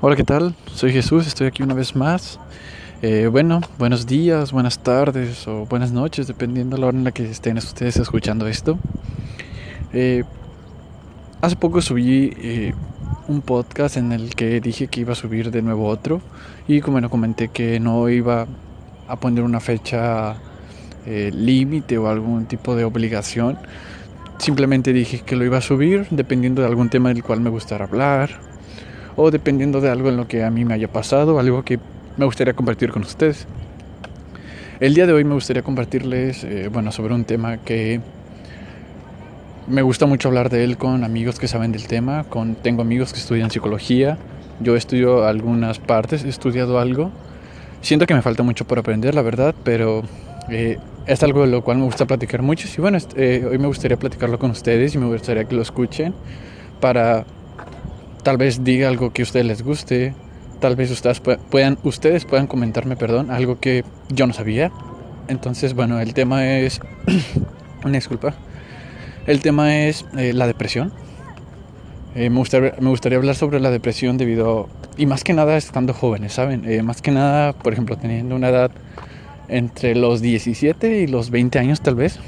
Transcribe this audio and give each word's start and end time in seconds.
Hola, 0.00 0.14
¿qué 0.14 0.22
tal? 0.22 0.54
Soy 0.72 0.92
Jesús, 0.92 1.26
estoy 1.26 1.48
aquí 1.48 1.64
una 1.64 1.74
vez 1.74 1.96
más. 1.96 2.38
Eh, 3.02 3.26
bueno, 3.26 3.60
buenos 3.78 4.06
días, 4.06 4.52
buenas 4.52 4.78
tardes 4.78 5.48
o 5.48 5.66
buenas 5.66 5.90
noches, 5.90 6.28
dependiendo 6.28 6.76
de 6.76 6.80
la 6.80 6.86
hora 6.86 6.96
en 6.96 7.02
la 7.02 7.10
que 7.10 7.28
estén 7.28 7.58
ustedes 7.58 7.96
escuchando 7.96 8.46
esto. 8.46 8.78
Eh, 9.92 10.22
hace 11.40 11.56
poco 11.56 11.82
subí 11.82 12.32
eh, 12.36 12.74
un 13.26 13.40
podcast 13.40 13.96
en 13.96 14.12
el 14.12 14.36
que 14.36 14.60
dije 14.60 14.86
que 14.86 15.00
iba 15.00 15.14
a 15.14 15.16
subir 15.16 15.50
de 15.50 15.62
nuevo 15.62 15.88
otro 15.88 16.20
y 16.68 16.80
como 16.80 17.00
no 17.00 17.10
comenté 17.10 17.48
que 17.48 17.80
no 17.80 18.08
iba 18.08 18.46
a 19.08 19.16
poner 19.16 19.42
una 19.42 19.58
fecha 19.58 20.36
límite 21.06 21.98
o 21.98 22.06
algún 22.08 22.46
tipo 22.46 22.76
de 22.76 22.84
obligación. 22.84 23.58
Simplemente 24.38 24.92
dije 24.92 25.22
que 25.26 25.34
lo 25.34 25.44
iba 25.44 25.58
a 25.58 25.60
subir 25.60 26.06
dependiendo 26.10 26.62
de 26.62 26.68
algún 26.68 26.88
tema 26.88 27.08
del 27.08 27.24
cual 27.24 27.40
me 27.40 27.50
gustara 27.50 27.86
hablar 27.86 28.47
o 29.20 29.32
dependiendo 29.32 29.80
de 29.80 29.90
algo 29.90 30.08
en 30.08 30.16
lo 30.16 30.28
que 30.28 30.44
a 30.44 30.50
mí 30.50 30.64
me 30.64 30.74
haya 30.74 30.86
pasado, 30.86 31.40
algo 31.40 31.64
que 31.64 31.80
me 32.16 32.24
gustaría 32.24 32.54
compartir 32.54 32.92
con 32.92 33.02
ustedes. 33.02 33.48
El 34.78 34.94
día 34.94 35.08
de 35.08 35.12
hoy 35.12 35.24
me 35.24 35.34
gustaría 35.34 35.62
compartirles, 35.62 36.44
eh, 36.44 36.70
bueno, 36.72 36.92
sobre 36.92 37.14
un 37.14 37.24
tema 37.24 37.56
que 37.56 38.00
me 39.66 39.82
gusta 39.82 40.06
mucho 40.06 40.28
hablar 40.28 40.50
de 40.50 40.62
él 40.62 40.78
con 40.78 41.02
amigos 41.02 41.40
que 41.40 41.48
saben 41.48 41.72
del 41.72 41.88
tema, 41.88 42.24
con, 42.30 42.54
tengo 42.54 42.80
amigos 42.80 43.12
que 43.12 43.18
estudian 43.18 43.50
psicología, 43.50 44.18
yo 44.60 44.76
estudio 44.76 45.26
algunas 45.26 45.80
partes, 45.80 46.24
he 46.24 46.28
estudiado 46.28 46.78
algo, 46.78 47.10
siento 47.80 48.06
que 48.06 48.14
me 48.14 48.22
falta 48.22 48.44
mucho 48.44 48.68
por 48.68 48.78
aprender, 48.78 49.16
la 49.16 49.22
verdad, 49.22 49.52
pero 49.64 50.04
eh, 50.48 50.78
es 51.06 51.24
algo 51.24 51.40
de 51.40 51.48
lo 51.48 51.64
cual 51.64 51.78
me 51.78 51.84
gusta 51.84 52.06
platicar 52.06 52.42
mucho 52.42 52.68
y 52.68 52.80
bueno, 52.80 52.98
eh, 53.16 53.44
hoy 53.50 53.58
me 53.58 53.66
gustaría 53.66 53.96
platicarlo 53.96 54.38
con 54.38 54.52
ustedes 54.52 54.94
y 54.94 54.98
me 54.98 55.06
gustaría 55.06 55.42
que 55.42 55.56
lo 55.56 55.62
escuchen 55.62 56.14
para 56.80 57.26
tal 58.28 58.36
vez 58.36 58.62
diga 58.62 58.88
algo 58.88 59.10
que 59.10 59.22
a 59.22 59.24
ustedes 59.24 59.46
les 59.46 59.62
guste, 59.62 60.12
tal 60.60 60.76
vez 60.76 60.90
ustedes 60.90 61.18
puedan, 61.18 61.78
ustedes 61.82 62.26
puedan 62.26 62.46
comentarme, 62.46 62.94
perdón, 62.94 63.30
algo 63.30 63.58
que 63.58 63.86
yo 64.10 64.26
no 64.26 64.34
sabía. 64.34 64.70
Entonces, 65.28 65.72
bueno, 65.72 65.98
el 65.98 66.12
tema 66.12 66.58
es, 66.58 66.78
una 67.86 67.94
disculpa, 67.94 68.34
el 69.26 69.40
tema 69.40 69.78
es 69.78 70.04
eh, 70.18 70.34
la 70.34 70.46
depresión. 70.46 70.92
Eh, 72.14 72.28
me, 72.28 72.36
gustaría, 72.36 73.16
hablar 73.16 73.34
sobre 73.34 73.60
la 73.60 73.70
depresión 73.70 74.18
debido, 74.18 74.68
y 74.98 75.06
más 75.06 75.24
que 75.24 75.32
nada 75.32 75.56
estando 75.56 75.94
jóvenes, 75.94 76.34
¿saben? 76.34 76.70
Eh, 76.70 76.82
más 76.82 77.00
que 77.00 77.12
nada, 77.12 77.54
por 77.54 77.72
ejemplo, 77.72 77.96
teniendo 77.96 78.36
una 78.36 78.50
edad 78.50 78.70
entre 79.48 79.94
los 79.94 80.20
17 80.20 81.00
y 81.00 81.06
los 81.06 81.30
20 81.30 81.58
años 81.60 81.80
tal 81.80 81.94
vez, 81.94 82.18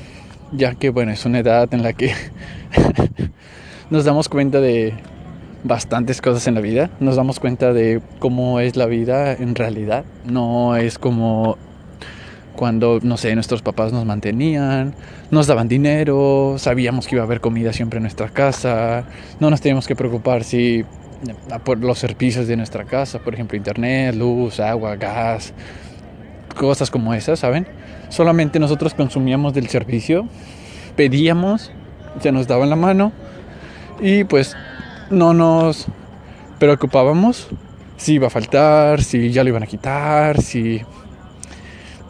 ya 0.51 0.77
que, 0.77 0.89
bueno, 0.89 1.13
es 1.13 1.27
una 1.27 1.41
edad 1.41 1.69
en 1.75 1.83
la 1.83 1.93
que 1.93 2.15
nos 3.91 4.07
damos 4.07 4.31
cuenta 4.31 4.63
de 4.63 4.95
bastantes 5.65 6.21
cosas 6.21 6.47
en 6.47 6.55
la 6.55 6.61
vida. 6.61 6.91
Nos 7.01 7.17
damos 7.17 7.41
cuenta 7.41 7.73
de 7.73 8.01
cómo 8.19 8.61
es 8.61 8.77
la 8.77 8.87
vida 8.87 9.33
en 9.33 9.55
realidad. 9.55 10.05
No 10.25 10.77
es 10.77 10.99
como 10.99 11.59
cuando, 12.57 12.99
no 13.03 13.17
sé, 13.17 13.35
nuestros 13.35 13.63
papás 13.63 13.93
nos 13.93 14.05
mantenían, 14.05 14.95
nos 15.31 15.47
daban 15.47 15.67
dinero, 15.67 16.57
sabíamos 16.59 17.07
que 17.07 17.15
iba 17.15 17.23
a 17.23 17.27
haber 17.27 17.41
comida 17.41 17.73
siempre 17.73 17.99
en 17.99 18.03
nuestra 18.03 18.29
casa, 18.29 19.05
no 19.39 19.49
nos 19.49 19.63
teníamos 19.63 19.87
que 19.87 19.97
preocupar 19.97 20.45
si 20.45 20.85
por 21.65 21.79
los 21.79 21.99
servicios 21.99 22.47
de 22.49 22.57
nuestra 22.57 22.85
casa, 22.85 23.19
por 23.19 23.33
ejemplo, 23.33 23.57
internet, 23.57 24.15
luz, 24.15 24.61
agua, 24.61 24.97
gas, 24.97 25.55
cosas 26.55 26.91
como 26.91 27.15
esas, 27.15 27.39
¿saben? 27.39 27.67
Solamente 28.11 28.59
nosotros 28.59 28.93
consumíamos 28.93 29.55
del 29.55 29.69
servicio, 29.69 30.27
pedíamos, 30.97 31.73
se 32.21 32.31
nos 32.31 32.47
daba 32.47 32.65
en 32.65 32.71
la 32.71 32.77
mano 32.77 33.13
y 34.01 34.25
pues 34.25 34.55
no 35.11 35.35
nos 35.35 35.87
preocupábamos 36.59 37.49
si 37.97 38.15
iba 38.15 38.29
a 38.29 38.31
faltar, 38.31 39.03
si 39.03 39.31
ya 39.31 39.43
lo 39.43 39.51
iban 39.51 39.63
a 39.63 39.67
quitar, 39.67 40.41
si... 40.41 40.81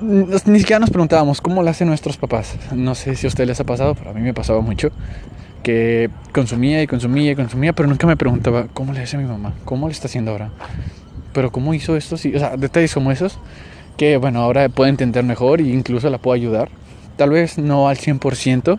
Ni 0.00 0.58
siquiera 0.58 0.78
nos 0.78 0.90
preguntábamos 0.90 1.40
cómo 1.40 1.62
lo 1.62 1.68
hacen 1.68 1.88
nuestros 1.88 2.16
papás. 2.16 2.56
No 2.72 2.94
sé 2.94 3.16
si 3.16 3.26
a 3.26 3.28
ustedes 3.28 3.48
les 3.48 3.60
ha 3.60 3.64
pasado, 3.64 3.94
pero 3.94 4.10
a 4.10 4.14
mí 4.14 4.20
me 4.20 4.32
pasaba 4.32 4.60
mucho. 4.60 4.90
Que 5.62 6.08
consumía 6.32 6.82
y 6.82 6.86
consumía 6.86 7.32
y 7.32 7.36
consumía, 7.36 7.74
pero 7.74 7.88
nunca 7.88 8.06
me 8.06 8.16
preguntaba 8.16 8.68
cómo 8.72 8.94
le 8.94 9.00
hace 9.00 9.18
mi 9.18 9.24
mamá, 9.24 9.52
cómo 9.66 9.88
le 9.88 9.92
está 9.92 10.06
haciendo 10.06 10.30
ahora. 10.30 10.50
Pero 11.34 11.52
cómo 11.52 11.74
hizo 11.74 11.96
esto, 11.96 12.16
sí, 12.16 12.34
o 12.34 12.38
sea, 12.38 12.56
detalles 12.56 12.94
como 12.94 13.12
esos 13.12 13.38
que, 13.98 14.16
bueno, 14.16 14.40
ahora 14.40 14.70
puedo 14.70 14.88
entender 14.88 15.22
mejor 15.22 15.60
e 15.60 15.64
incluso 15.64 16.08
la 16.08 16.16
puedo 16.16 16.34
ayudar. 16.34 16.70
Tal 17.16 17.30
vez 17.30 17.58
no 17.58 17.88
al 17.88 17.98
100%, 17.98 18.78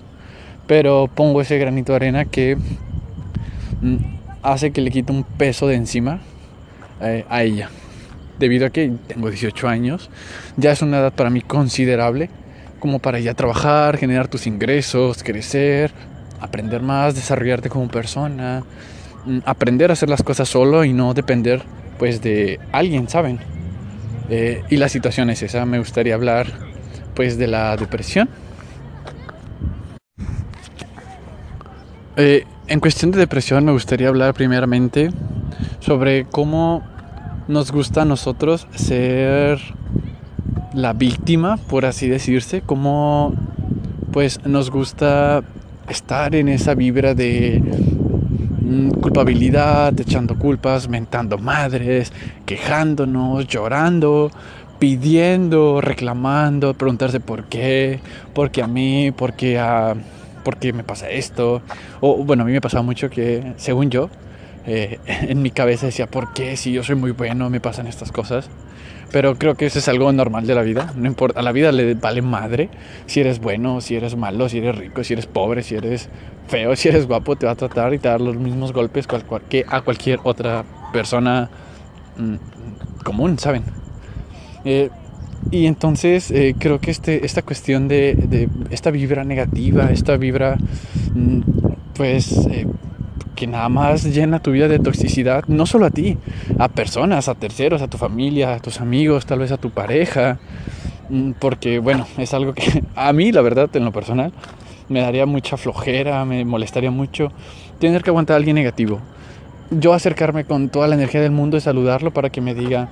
pero 0.65 1.07
pongo 1.13 1.41
ese 1.41 1.59
granito 1.59 1.91
de 1.91 1.97
arena 1.97 2.25
que 2.25 2.57
Mm, 3.81 3.95
hace 4.43 4.71
que 4.71 4.81
le 4.81 4.91
quite 4.91 5.11
un 5.11 5.23
peso 5.23 5.67
de 5.67 5.75
encima 5.75 6.21
eh, 7.01 7.25
a 7.29 7.43
ella. 7.43 7.69
Debido 8.39 8.65
a 8.65 8.69
que 8.69 8.91
tengo 9.07 9.29
18 9.29 9.67
años, 9.67 10.09
ya 10.57 10.71
es 10.71 10.81
una 10.81 10.99
edad 10.99 11.13
para 11.13 11.29
mí 11.29 11.41
considerable 11.41 12.29
como 12.79 12.99
para 12.99 13.19
ya 13.19 13.35
trabajar, 13.35 13.97
generar 13.97 14.27
tus 14.27 14.47
ingresos, 14.47 15.23
crecer, 15.23 15.91
aprender 16.39 16.81
más, 16.81 17.15
desarrollarte 17.15 17.69
como 17.69 17.87
persona, 17.87 18.63
mm, 19.25 19.39
aprender 19.45 19.91
a 19.91 19.93
hacer 19.93 20.09
las 20.09 20.23
cosas 20.23 20.49
solo 20.49 20.83
y 20.83 20.91
no 20.91 21.13
depender 21.13 21.61
pues 21.99 22.21
de 22.21 22.59
alguien, 22.71 23.07
¿saben? 23.07 23.39
Eh, 24.29 24.63
y 24.69 24.77
la 24.77 24.89
situación 24.89 25.29
es 25.29 25.43
esa, 25.43 25.65
me 25.65 25.77
gustaría 25.77 26.15
hablar 26.15 26.47
pues 27.13 27.37
de 27.37 27.47
la 27.47 27.77
depresión. 27.77 28.29
Eh, 32.17 32.45
en 32.71 32.79
cuestión 32.79 33.11
de 33.11 33.19
depresión 33.19 33.65
me 33.65 33.73
gustaría 33.73 34.07
hablar 34.07 34.33
primeramente 34.33 35.11
sobre 35.81 36.23
cómo 36.23 36.81
nos 37.49 37.69
gusta 37.69 38.03
a 38.03 38.05
nosotros 38.05 38.65
ser 38.73 39.59
la 40.73 40.93
víctima, 40.93 41.57
por 41.57 41.85
así 41.85 42.07
decirse, 42.07 42.61
cómo 42.61 43.33
pues 44.13 44.45
nos 44.45 44.71
gusta 44.71 45.43
estar 45.89 46.33
en 46.33 46.47
esa 46.47 46.73
vibra 46.73 47.13
de 47.13 47.61
mm, 48.61 48.91
culpabilidad, 49.01 49.99
echando 49.99 50.39
culpas, 50.39 50.87
mentando 50.87 51.37
madres, 51.37 52.13
quejándonos, 52.45 53.47
llorando, 53.47 54.31
pidiendo, 54.79 55.81
reclamando, 55.81 56.73
preguntarse 56.73 57.19
por 57.19 57.49
qué, 57.49 57.99
por 58.33 58.49
qué 58.49 58.63
a 58.63 58.67
mí, 58.67 59.11
por 59.11 59.33
qué 59.33 59.59
a 59.59 59.93
¿por 60.43 60.57
qué 60.57 60.73
me 60.73 60.83
pasa 60.83 61.09
esto? 61.09 61.61
O 61.99 62.23
bueno, 62.23 62.43
a 62.43 62.45
mí 62.45 62.51
me 62.51 62.61
pasaba 62.61 62.83
mucho 62.83 63.09
que, 63.09 63.53
según 63.57 63.89
yo, 63.89 64.09
eh, 64.65 64.99
en 65.05 65.41
mi 65.41 65.51
cabeza 65.51 65.87
decía, 65.87 66.07
¿por 66.07 66.33
qué 66.33 66.57
si 66.57 66.71
yo 66.71 66.83
soy 66.83 66.95
muy 66.95 67.11
bueno 67.11 67.49
me 67.49 67.59
pasan 67.59 67.87
estas 67.87 68.11
cosas? 68.11 68.49
Pero 69.11 69.35
creo 69.35 69.55
que 69.55 69.65
eso 69.65 69.79
es 69.79 69.87
algo 69.89 70.11
normal 70.13 70.47
de 70.47 70.55
la 70.55 70.61
vida. 70.61 70.93
No 70.95 71.05
importa, 71.07 71.41
a 71.41 71.43
la 71.43 71.51
vida 71.51 71.71
le 71.71 71.95
vale 71.95 72.21
madre 72.21 72.69
si 73.07 73.19
eres 73.19 73.39
bueno, 73.39 73.81
si 73.81 73.95
eres 73.95 74.15
malo, 74.15 74.47
si 74.47 74.59
eres 74.59 74.77
rico, 74.77 75.03
si 75.03 75.13
eres 75.13 75.25
pobre, 75.25 75.63
si 75.63 75.75
eres 75.75 76.09
feo, 76.47 76.75
si 76.77 76.89
eres 76.89 77.07
guapo, 77.07 77.35
te 77.35 77.45
va 77.45 77.53
a 77.53 77.55
tratar 77.55 77.93
y 77.93 77.99
te 77.99 78.07
dar 78.07 78.21
los 78.21 78.37
mismos 78.37 78.71
golpes 78.71 79.07
que 79.49 79.65
a 79.67 79.81
cualquier 79.81 80.19
otra 80.23 80.63
persona 80.93 81.49
mm, 82.17 83.03
común, 83.03 83.37
¿saben? 83.37 83.63
Eh, 84.63 84.89
y 85.49 85.65
entonces 85.65 86.29
eh, 86.31 86.55
creo 86.57 86.79
que 86.79 86.91
este, 86.91 87.25
esta 87.25 87.41
cuestión 87.41 87.87
de, 87.87 88.49
esta 88.69 88.91
vibra 88.91 89.23
negativa, 89.23 89.89
esta 89.91 90.17
vibra, 90.17 90.57
mm, 91.15 91.39
pues, 91.95 92.31
eh, 92.47 92.67
que 93.35 93.47
nada 93.47 93.69
más 93.69 94.03
llena 94.03 94.39
tu 94.39 94.51
vida 94.51 94.67
de 94.67 94.79
toxicidad, 94.79 95.45
no 95.47 95.65
solo 95.65 95.87
a 95.87 95.89
ti, 95.89 96.17
a 96.59 96.67
personas, 96.67 97.27
a 97.27 97.35
terceros, 97.35 97.81
a 97.81 97.87
tu 97.87 97.97
familia, 97.97 98.53
a 98.53 98.59
tus 98.59 98.79
amigos, 98.79 99.25
tal 99.25 99.39
vez 99.39 99.51
a 99.51 99.57
tu 99.57 99.71
pareja, 99.71 100.39
mm, 101.09 101.31
porque 101.39 101.79
bueno, 101.79 102.05
es 102.17 102.33
algo 102.33 102.53
que 102.53 102.83
a 102.95 103.11
mí, 103.13 103.31
la 103.31 103.41
verdad, 103.41 103.69
en 103.75 103.85
lo 103.85 103.91
personal, 103.91 104.31
me 104.89 105.01
daría 105.01 105.25
mucha 105.25 105.57
flojera, 105.57 106.23
me 106.23 106.45
molestaría 106.45 106.91
mucho 106.91 107.31
tener 107.79 108.03
que 108.03 108.09
aguantar 108.09 108.35
a 108.35 108.37
alguien 108.37 108.55
negativo. 108.55 108.99
Yo 109.71 109.93
acercarme 109.93 110.43
con 110.43 110.69
toda 110.69 110.87
la 110.87 110.95
energía 110.95 111.21
del 111.21 111.31
mundo 111.31 111.57
y 111.57 111.61
saludarlo 111.61 112.11
para 112.11 112.29
que 112.29 112.41
me 112.41 112.53
diga, 112.53 112.89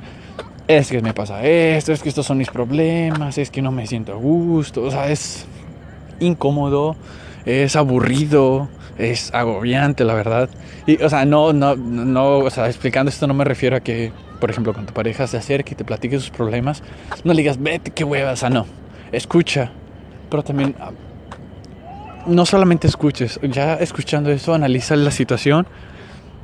es 0.69 0.91
que 0.91 1.01
me 1.01 1.15
pasa 1.15 1.43
esto, 1.43 1.91
es 1.91 2.03
que 2.03 2.09
estos 2.09 2.27
son 2.27 2.37
mis 2.37 2.51
problemas, 2.51 3.39
es 3.39 3.49
que 3.49 3.59
no 3.59 3.71
me 3.71 3.87
siento 3.87 4.13
a 4.13 4.15
gusto, 4.15 4.83
o 4.83 4.91
sea, 4.91 5.09
es 5.09 5.47
incómodo, 6.19 6.95
es 7.43 7.75
aburrido, 7.75 8.69
es 8.99 9.33
agobiante, 9.33 10.03
la 10.03 10.13
verdad. 10.13 10.47
Y, 10.85 11.01
o 11.01 11.09
sea, 11.09 11.25
no, 11.25 11.53
no, 11.53 11.75
no, 11.75 12.37
o 12.37 12.49
sea, 12.51 12.67
explicando 12.67 13.09
esto 13.09 13.25
no 13.25 13.33
me 13.33 13.45
refiero 13.45 13.77
a 13.77 13.79
que, 13.79 14.11
por 14.39 14.51
ejemplo, 14.51 14.75
con 14.75 14.85
tu 14.85 14.93
pareja 14.93 15.25
se 15.25 15.37
acerque 15.37 15.73
y 15.73 15.75
te 15.75 15.83
platique 15.83 16.19
sus 16.19 16.29
problemas, 16.29 16.83
no 17.23 17.33
le 17.33 17.41
digas, 17.41 17.59
vete, 17.59 17.89
qué 17.89 18.03
hueva, 18.03 18.33
o 18.33 18.35
sea, 18.35 18.51
no, 18.51 18.67
escucha, 19.11 19.71
pero 20.29 20.43
también 20.43 20.75
ah, 20.79 20.91
no 22.27 22.45
solamente 22.45 22.85
escuches, 22.85 23.39
ya 23.41 23.73
escuchando 23.73 24.29
eso, 24.29 24.53
analiza 24.53 24.95
la 24.95 25.09
situación 25.09 25.65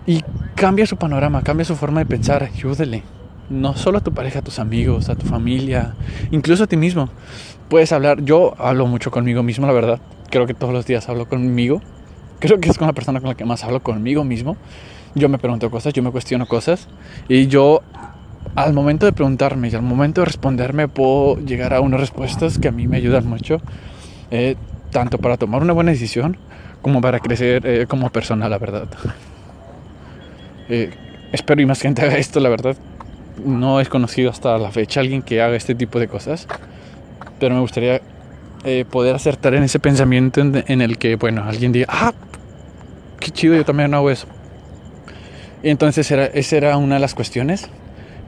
y 0.08 0.24
cambia 0.56 0.88
su 0.88 0.98
panorama, 0.98 1.44
cambia 1.44 1.64
su 1.64 1.76
forma 1.76 2.00
de 2.00 2.08
pensar, 2.08 2.42
ayúdele 2.42 3.04
no 3.50 3.76
solo 3.76 4.00
a 4.00 4.02
tu 4.02 4.14
pareja, 4.14 4.40
a 4.40 4.42
tus 4.42 4.60
amigos, 4.60 5.10
a 5.10 5.16
tu 5.16 5.26
familia, 5.26 5.96
incluso 6.32 6.64
a 6.64 6.68
ti 6.68 6.78
mismo. 6.78 7.10
Puedes 7.70 7.92
hablar, 7.92 8.24
yo 8.24 8.54
hablo 8.58 8.88
mucho 8.88 9.12
conmigo 9.12 9.44
mismo, 9.44 9.68
la 9.68 9.74
verdad. 9.74 10.00
Creo 10.30 10.46
que 10.46 10.54
todos 10.54 10.74
los 10.74 10.86
días 10.86 11.08
hablo 11.10 11.28
conmigo. 11.28 11.82
Creo 12.40 12.60
que 12.60 12.70
es 12.70 12.78
con 12.78 12.88
la 12.88 12.94
persona 12.94 13.20
con 13.20 13.30
la 13.30 13.36
que 13.36 13.46
más 13.46 13.64
hablo 13.64 13.82
conmigo 13.82 14.24
mismo. 14.24 14.58
yo 15.16 15.30
me 15.30 15.38
pregunto 15.38 15.72
cosas, 15.72 15.94
yo 15.94 16.04
me 16.04 16.12
cuestiono 16.12 16.46
cosas 16.46 16.90
y 17.30 17.48
yo 17.48 17.82
al 18.56 18.74
momento 18.74 19.06
de 19.06 19.14
preguntarme 19.14 19.70
y 19.70 19.76
al 19.76 19.82
momento 19.82 20.22
de 20.22 20.26
responderme 20.26 20.88
puedo 20.88 21.40
llegar 21.40 21.74
a 21.74 21.82
unas 21.82 22.00
respuestas 22.00 22.60
que 22.60 22.68
a 22.68 22.72
mí 22.72 22.88
me 22.88 22.98
ayudan 22.98 23.26
mucho, 23.26 23.62
eh, 24.30 24.56
tanto 24.92 25.18
para 25.18 25.38
tomar 25.38 25.62
una 25.62 25.74
buena 25.74 25.92
decisión 25.92 26.38
como 26.82 27.02
para 27.02 27.20
crecer 27.20 27.66
eh, 27.66 27.86
como 27.88 28.10
persona, 28.10 28.48
la 28.50 28.58
verdad. 28.58 28.88
Eh, 30.68 30.90
espero 31.32 31.62
y 31.62 31.66
más 31.66 31.82
gente 31.82 32.02
haga 32.02 32.18
esto, 32.18 32.40
la 32.40 32.50
verdad. 32.50 32.76
No 33.44 33.80
he 33.82 33.86
conocido 33.86 34.30
hasta 34.30 34.58
la 34.58 34.72
fecha 34.72 35.00
alguien 35.00 35.22
que 35.22 35.42
haga 35.42 35.56
este 35.56 35.76
tipo 35.76 36.00
de 36.00 36.08
cosas, 36.08 36.48
pero 37.40 37.56
me 37.56 37.62
gustaría 37.62 38.02
poder 38.90 39.16
acertar 39.16 39.54
en 39.54 39.64
ese 39.64 39.80
pensamiento 39.80 40.42
en, 40.42 40.82
el 40.82 40.98
que, 40.98 41.18
bueno, 41.18 41.44
alguien 41.44 41.72
diga, 41.72 41.86
ah, 41.90 42.14
qué 43.20 43.30
chido, 43.30 43.56
yo 43.56 43.64
también 43.64 43.94
hago 43.94 44.10
eso. 44.10 44.28
Y 45.62 45.70
entonces 45.70 46.10
era, 46.12 46.26
esa 46.26 46.58
era 46.58 46.78
una 46.78 46.96
de 46.96 47.02
las 47.02 47.14
cuestiones 47.14 47.70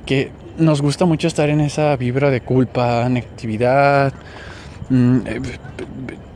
que 0.05 0.31
nos 0.57 0.81
gusta 0.81 1.05
mucho 1.05 1.27
estar 1.27 1.49
en 1.49 1.61
esa 1.61 1.95
vibra 1.95 2.31
de 2.31 2.41
culpa, 2.41 3.07
negatividad, 3.09 4.13
mm, 4.89 5.17
eh, 5.25 5.41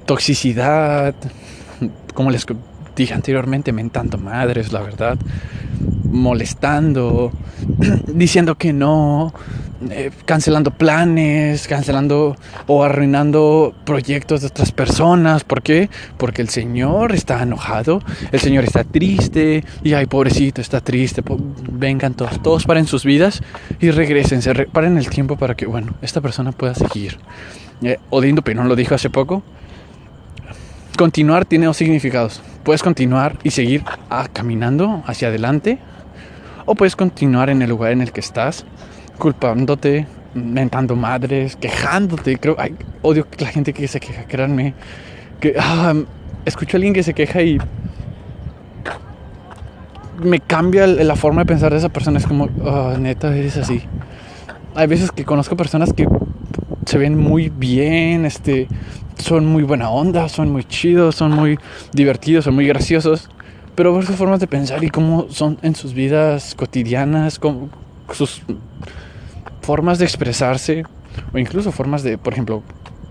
toxicidad, 0.06 1.16
como 2.14 2.30
les 2.30 2.46
dije 2.96 3.14
anteriormente, 3.14 3.72
mentando 3.72 4.18
madres, 4.18 4.72
la 4.72 4.82
verdad, 4.82 5.18
molestando, 6.12 7.32
diciendo 8.08 8.56
que 8.56 8.74
no, 8.74 9.34
eh, 9.90 10.12
cancelando 10.26 10.70
planes, 10.72 11.68
cancelando 11.68 12.36
o 12.68 12.84
arruinando 12.84 13.74
proyectos 13.84 14.42
de 14.42 14.48
otras 14.48 14.72
personas. 14.72 15.44
¿Por 15.44 15.64
qué? 15.64 15.90
Porque 16.18 16.42
el 16.42 16.50
Señor 16.50 17.14
está 17.14 17.42
enojado, 17.42 18.02
el 18.32 18.40
Señor 18.40 18.64
está 18.64 18.84
triste, 18.84 19.64
y 19.84 19.94
ay, 19.94 20.06
pobrecito, 20.06 20.62
está 20.62 20.82
triste. 20.82 21.24
Vengan 21.72 22.14
todos, 22.14 22.42
todos 22.44 22.66
paren 22.66 22.86
sus 22.86 23.06
vidas 23.06 23.42
y 23.80 23.90
regresen, 23.90 24.42
se 24.42 24.54
paren 24.68 24.98
el 24.98 25.10
tiempo 25.10 25.36
para 25.38 25.56
que, 25.56 25.66
bueno, 25.66 25.96
esta 26.02 26.22
persona 26.22 26.52
pueda 26.52 26.76
seguir. 26.76 27.18
Eh, 27.82 27.98
Pinón 28.44 28.68
lo 28.68 28.76
dijo 28.76 28.94
hace 28.94 29.10
poco. 29.10 29.42
Continuar 30.98 31.46
tiene 31.46 31.66
dos 31.66 31.78
significados. 31.78 32.42
Puedes 32.64 32.84
continuar 32.84 33.40
y 33.44 33.52
seguir 33.52 33.84
ah, 34.10 34.28
caminando 34.32 35.04
hacia 35.08 35.30
adelante, 35.30 35.80
o 36.66 36.76
puedes 36.76 36.96
continuar 36.96 37.50
en 37.50 37.62
el 37.62 37.70
lugar 37.70 37.92
en 37.92 38.02
el 38.02 38.12
que 38.12 38.20
estás 38.20 38.66
culpándote, 39.18 40.08
mentando 40.34 40.96
madres, 40.96 41.56
quejándote. 41.56 42.38
Creo, 42.38 42.56
ay, 42.58 42.76
odio 43.02 43.28
la 43.38 43.48
gente 43.48 43.74
que 43.74 43.88
se 43.88 44.00
queja, 44.00 44.24
créanme. 44.24 44.74
Que, 45.40 45.56
ah, 45.60 45.94
escucho 46.46 46.76
a 46.76 46.78
alguien 46.78 46.94
que 46.94 47.04
se 47.04 47.14
queja 47.14 47.42
y 47.42 47.58
me 50.24 50.40
cambia 50.40 50.88
la 50.88 51.16
forma 51.16 51.42
de 51.42 51.46
pensar 51.46 51.72
de 51.72 51.78
esa 51.78 51.90
persona. 51.90 52.20
Es 52.20 52.28
como, 52.28 52.50
oh, 52.64 52.96
neta, 52.98 53.36
eres 53.36 53.58
así. 53.58 53.82
Hay 54.76 54.88
veces 54.88 55.12
que 55.12 55.26
conozco 55.26 55.56
personas 55.56 55.94
que 55.94 56.08
se 56.86 56.98
ven 56.98 57.18
muy 57.18 57.50
bien, 57.50 58.26
este, 58.26 58.68
son 59.18 59.46
muy 59.46 59.64
buena 59.64 59.90
onda, 59.90 60.30
son 60.30 60.52
muy 60.52 60.64
chidos, 60.64 61.16
son 61.16 61.32
muy 61.32 61.58
divertidos, 61.94 62.46
son 62.46 62.56
muy 62.56 62.68
graciosos. 62.68 63.30
Pero 63.82 63.96
ver 63.96 64.06
sus 64.06 64.16
formas 64.16 64.40
de 64.40 64.46
pensar 64.46 64.84
y 64.84 64.92
cómo 64.92 65.26
son 65.32 65.58
en 65.64 65.74
sus 65.74 65.96
vidas 65.96 66.54
cotidianas, 66.54 67.40
como 67.40 67.72
sus 68.12 68.44
formas 69.64 69.98
de 69.98 70.06
expresarse 70.06 70.84
o 71.34 71.40
incluso 71.40 71.72
formas 71.72 72.04
de, 72.04 72.20
por 72.20 72.34
ejemplo, 72.34 72.62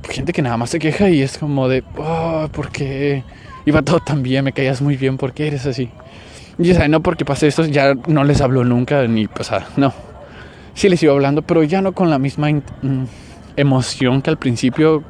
gente 0.08 0.32
que 0.32 0.42
nada 0.42 0.56
más 0.56 0.70
se 0.70 0.78
queja 0.78 1.08
y 1.10 1.22
es 1.22 1.38
como 1.38 1.68
de, 1.68 1.82
oh, 1.96 2.48
¿por 2.52 2.70
qué 2.70 3.24
iba 3.66 3.82
todo 3.82 3.98
tan 3.98 4.22
bien? 4.22 4.44
Me 4.44 4.52
caías 4.52 4.80
muy 4.80 4.96
bien, 4.96 5.16
¿por 5.16 5.32
qué 5.32 5.48
eres 5.48 5.66
así? 5.66 5.90
Y 6.56 6.72
ya 6.72 6.86
no 6.86 7.02
porque 7.02 7.24
pasé 7.24 7.48
esto, 7.48 7.64
ya 7.64 7.94
no 8.06 8.22
les 8.22 8.40
hablo 8.40 8.62
nunca, 8.62 9.04
ni, 9.08 9.26
o 9.26 9.42
sea, 9.42 9.66
no. 9.76 9.92
Sí 10.74 10.88
les 10.88 11.02
iba 11.02 11.12
hablando, 11.12 11.42
pero 11.42 11.64
ya 11.64 11.82
no 11.82 11.94
con 11.94 12.10
la 12.10 12.20
misma 12.20 12.48
mm, 12.48 13.04
emoción 13.56 14.22
que 14.22 14.30
al 14.30 14.38
principio 14.38 15.02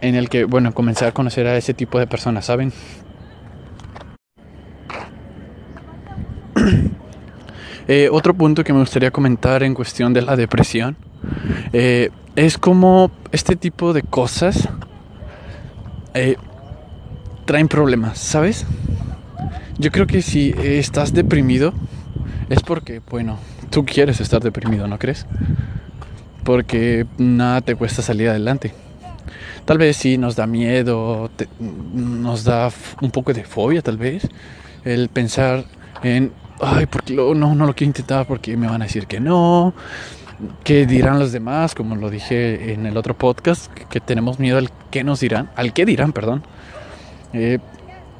en 0.00 0.16
el 0.16 0.28
que, 0.28 0.42
bueno, 0.46 0.74
comencé 0.74 1.06
a 1.06 1.12
conocer 1.12 1.46
a 1.46 1.56
ese 1.56 1.74
tipo 1.74 2.00
de 2.00 2.08
personas, 2.08 2.46
¿saben? 2.46 2.72
Eh, 7.86 8.08
otro 8.10 8.34
punto 8.34 8.64
que 8.64 8.72
me 8.72 8.80
gustaría 8.80 9.10
comentar 9.10 9.62
en 9.62 9.74
cuestión 9.74 10.14
de 10.14 10.22
la 10.22 10.36
depresión 10.36 10.96
eh, 11.72 12.10
es 12.34 12.56
como 12.56 13.10
este 13.30 13.56
tipo 13.56 13.92
de 13.92 14.02
cosas 14.02 14.68
eh, 16.14 16.36
traen 17.44 17.68
problemas, 17.68 18.18
¿sabes? 18.18 18.64
Yo 19.78 19.90
creo 19.90 20.06
que 20.06 20.22
si 20.22 20.54
estás 20.58 21.12
deprimido 21.12 21.74
es 22.48 22.62
porque, 22.62 23.00
bueno, 23.10 23.38
tú 23.70 23.84
quieres 23.84 24.20
estar 24.20 24.42
deprimido, 24.42 24.86
¿no 24.86 24.98
crees? 24.98 25.26
Porque 26.44 27.06
nada 27.18 27.60
te 27.60 27.74
cuesta 27.74 28.00
salir 28.02 28.28
adelante. 28.28 28.72
Tal 29.64 29.78
vez 29.78 29.96
sí 29.96 30.16
nos 30.16 30.36
da 30.36 30.46
miedo, 30.46 31.30
nos 31.92 32.44
da 32.44 32.70
un 33.00 33.10
poco 33.10 33.32
de 33.32 33.44
fobia 33.44 33.82
tal 33.82 33.96
vez, 33.96 34.28
el 34.84 35.08
pensar 35.08 35.64
en 36.02 36.32
ay, 36.60 36.86
porque 36.86 37.14
no, 37.14 37.34
no 37.34 37.66
lo 37.66 37.74
quiero 37.74 37.88
intentar 37.88 38.26
porque 38.26 38.56
me 38.56 38.66
van 38.66 38.82
a 38.82 38.84
decir 38.86 39.06
que 39.06 39.20
no, 39.20 39.74
qué 40.62 40.86
dirán 40.86 41.18
los 41.18 41.32
demás, 41.32 41.74
como 41.74 41.96
lo 41.96 42.10
dije 42.10 42.72
en 42.72 42.86
el 42.86 42.96
otro 42.96 43.16
podcast, 43.16 43.72
que 43.72 44.00
tenemos 44.00 44.38
miedo 44.38 44.58
al 44.58 44.70
qué 44.90 45.04
nos 45.04 45.20
dirán, 45.20 45.50
al 45.56 45.72
qué 45.72 45.84
dirán, 45.84 46.12
perdón. 46.12 46.42
Eh, 47.32 47.58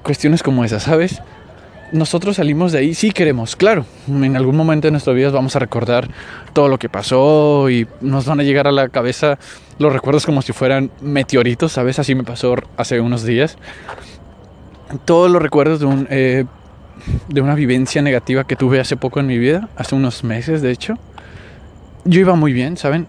cuestiones 0.03 0.43
como 0.43 0.65
esas, 0.65 0.83
¿sabes? 0.83 1.21
Nosotros 1.93 2.37
salimos 2.37 2.73
de 2.73 2.79
ahí, 2.79 2.95
sí 2.95 3.13
queremos, 3.13 3.55
claro, 3.55 3.87
en 4.09 4.37
algún 4.37 4.57
momento 4.57 4.89
de 4.89 4.93
nuestras 4.93 5.15
vidas 5.15 5.33
vamos 5.33 5.55
a 5.55 5.61
recordar 5.61 6.09
todo 6.53 6.69
lo 6.69 6.79
que 6.79 6.89
pasó 6.89 7.71
y 7.71 7.87
nos 8.01 8.27
van 8.27 8.41
a 8.41 8.43
llegar 8.43 8.67
a 8.67 8.73
la 8.73 8.89
cabeza 8.89 9.39
los 9.79 9.93
recuerdos 9.93 10.27
como 10.27 10.43
si 10.43 10.53
fueran 10.53 10.91
meteoritos, 11.01 11.73
¿sabes? 11.73 11.99
Así 11.99 12.15
me 12.15 12.25
pasó 12.25 12.57
hace 12.77 13.01
unos 13.01 13.25
días. 13.25 13.57
Todos 15.05 15.31
los 15.31 15.41
recuerdos 15.41 15.81
de 15.81 15.87
un... 15.87 16.07
Eh, 16.11 16.45
de 17.29 17.41
una 17.41 17.55
vivencia 17.55 18.03
negativa 18.03 18.45
que 18.45 18.57
tuve 18.57 18.81
hace 18.81 18.97
poco 18.97 19.21
en 19.21 19.27
mi 19.27 19.39
vida, 19.39 19.69
hace 19.77 19.95
unos 19.95 20.25
meses 20.25 20.63
de 20.63 20.71
hecho. 20.71 20.99
Yo 22.05 22.21
iba 22.21 22.35
muy 22.35 22.53
bien, 22.53 22.77
¿saben? 22.77 23.07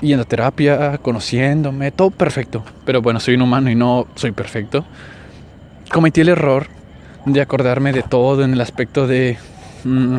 Yendo 0.00 0.22
a 0.22 0.26
terapia, 0.26 0.98
conociéndome, 0.98 1.90
todo 1.90 2.10
perfecto. 2.10 2.62
Pero 2.84 3.02
bueno, 3.02 3.20
soy 3.20 3.34
un 3.34 3.42
humano 3.42 3.70
y 3.70 3.74
no 3.74 4.06
soy 4.14 4.32
perfecto. 4.32 4.84
Cometí 5.90 6.20
el 6.20 6.28
error 6.28 6.66
de 7.24 7.40
acordarme 7.40 7.92
de 7.92 8.02
todo 8.02 8.44
en 8.44 8.52
el 8.52 8.60
aspecto 8.60 9.06
de... 9.06 9.38
Mm, 9.84 10.18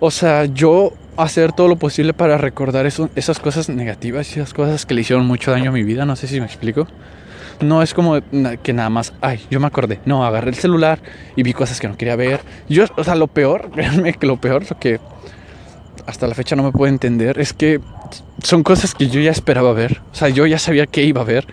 o 0.00 0.10
sea, 0.10 0.46
yo 0.46 0.92
hacer 1.16 1.52
todo 1.52 1.68
lo 1.68 1.76
posible 1.76 2.14
para 2.14 2.38
recordar 2.38 2.86
eso, 2.86 3.10
esas 3.14 3.38
cosas 3.38 3.68
negativas 3.68 4.28
y 4.30 4.40
esas 4.40 4.54
cosas 4.54 4.86
que 4.86 4.94
le 4.94 5.02
hicieron 5.02 5.26
mucho 5.26 5.50
daño 5.50 5.70
a 5.70 5.72
mi 5.72 5.82
vida, 5.82 6.06
no 6.06 6.16
sé 6.16 6.26
si 6.26 6.40
me 6.40 6.46
explico. 6.46 6.86
No 7.60 7.82
es 7.82 7.92
como 7.92 8.20
que 8.62 8.72
nada 8.72 8.88
más, 8.88 9.12
ay, 9.20 9.40
yo 9.50 9.60
me 9.60 9.66
acordé. 9.66 10.00
No, 10.06 10.24
agarré 10.24 10.50
el 10.50 10.56
celular 10.56 11.00
y 11.36 11.42
vi 11.42 11.52
cosas 11.52 11.80
que 11.80 11.88
no 11.88 11.96
quería 11.96 12.16
ver. 12.16 12.40
Yo, 12.68 12.84
o 12.96 13.04
sea, 13.04 13.14
lo 13.14 13.26
peor, 13.26 13.70
créanme 13.74 14.14
que 14.14 14.26
lo 14.26 14.40
peor, 14.40 14.64
lo 14.68 14.78
que 14.78 15.00
hasta 16.06 16.26
la 16.26 16.34
fecha 16.34 16.56
no 16.56 16.62
me 16.62 16.72
puedo 16.72 16.92
entender, 16.92 17.38
es 17.38 17.52
que 17.52 17.80
son 18.42 18.62
cosas 18.62 18.94
que 18.94 19.08
yo 19.08 19.20
ya 19.20 19.30
esperaba 19.30 19.72
ver. 19.72 20.00
O 20.12 20.14
sea, 20.14 20.28
yo 20.28 20.46
ya 20.46 20.58
sabía 20.58 20.86
que 20.86 21.04
iba 21.04 21.20
a 21.20 21.24
ver. 21.24 21.46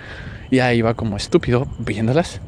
Y 0.50 0.60
ahí 0.60 0.78
iba 0.78 0.94
como 0.94 1.18
estúpido 1.18 1.68
viéndolas. 1.80 2.40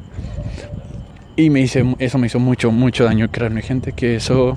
Y 1.36 1.50
me 1.50 1.60
hice, 1.60 1.84
eso 1.98 2.18
me 2.18 2.26
hizo 2.26 2.40
mucho, 2.40 2.72
mucho 2.72 3.04
daño. 3.04 3.30
Créanme, 3.30 3.62
gente, 3.62 3.92
que 3.92 4.16
eso 4.16 4.56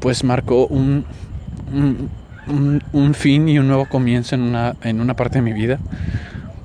pues 0.00 0.24
marcó 0.24 0.66
un, 0.66 1.04
un, 1.72 2.82
un, 2.92 3.14
fin 3.14 3.48
y 3.48 3.58
un 3.58 3.68
nuevo 3.68 3.86
comienzo 3.86 4.34
en 4.34 4.42
una, 4.42 4.74
en 4.82 5.00
una 5.00 5.14
parte 5.14 5.38
de 5.38 5.42
mi 5.42 5.52
vida. 5.52 5.78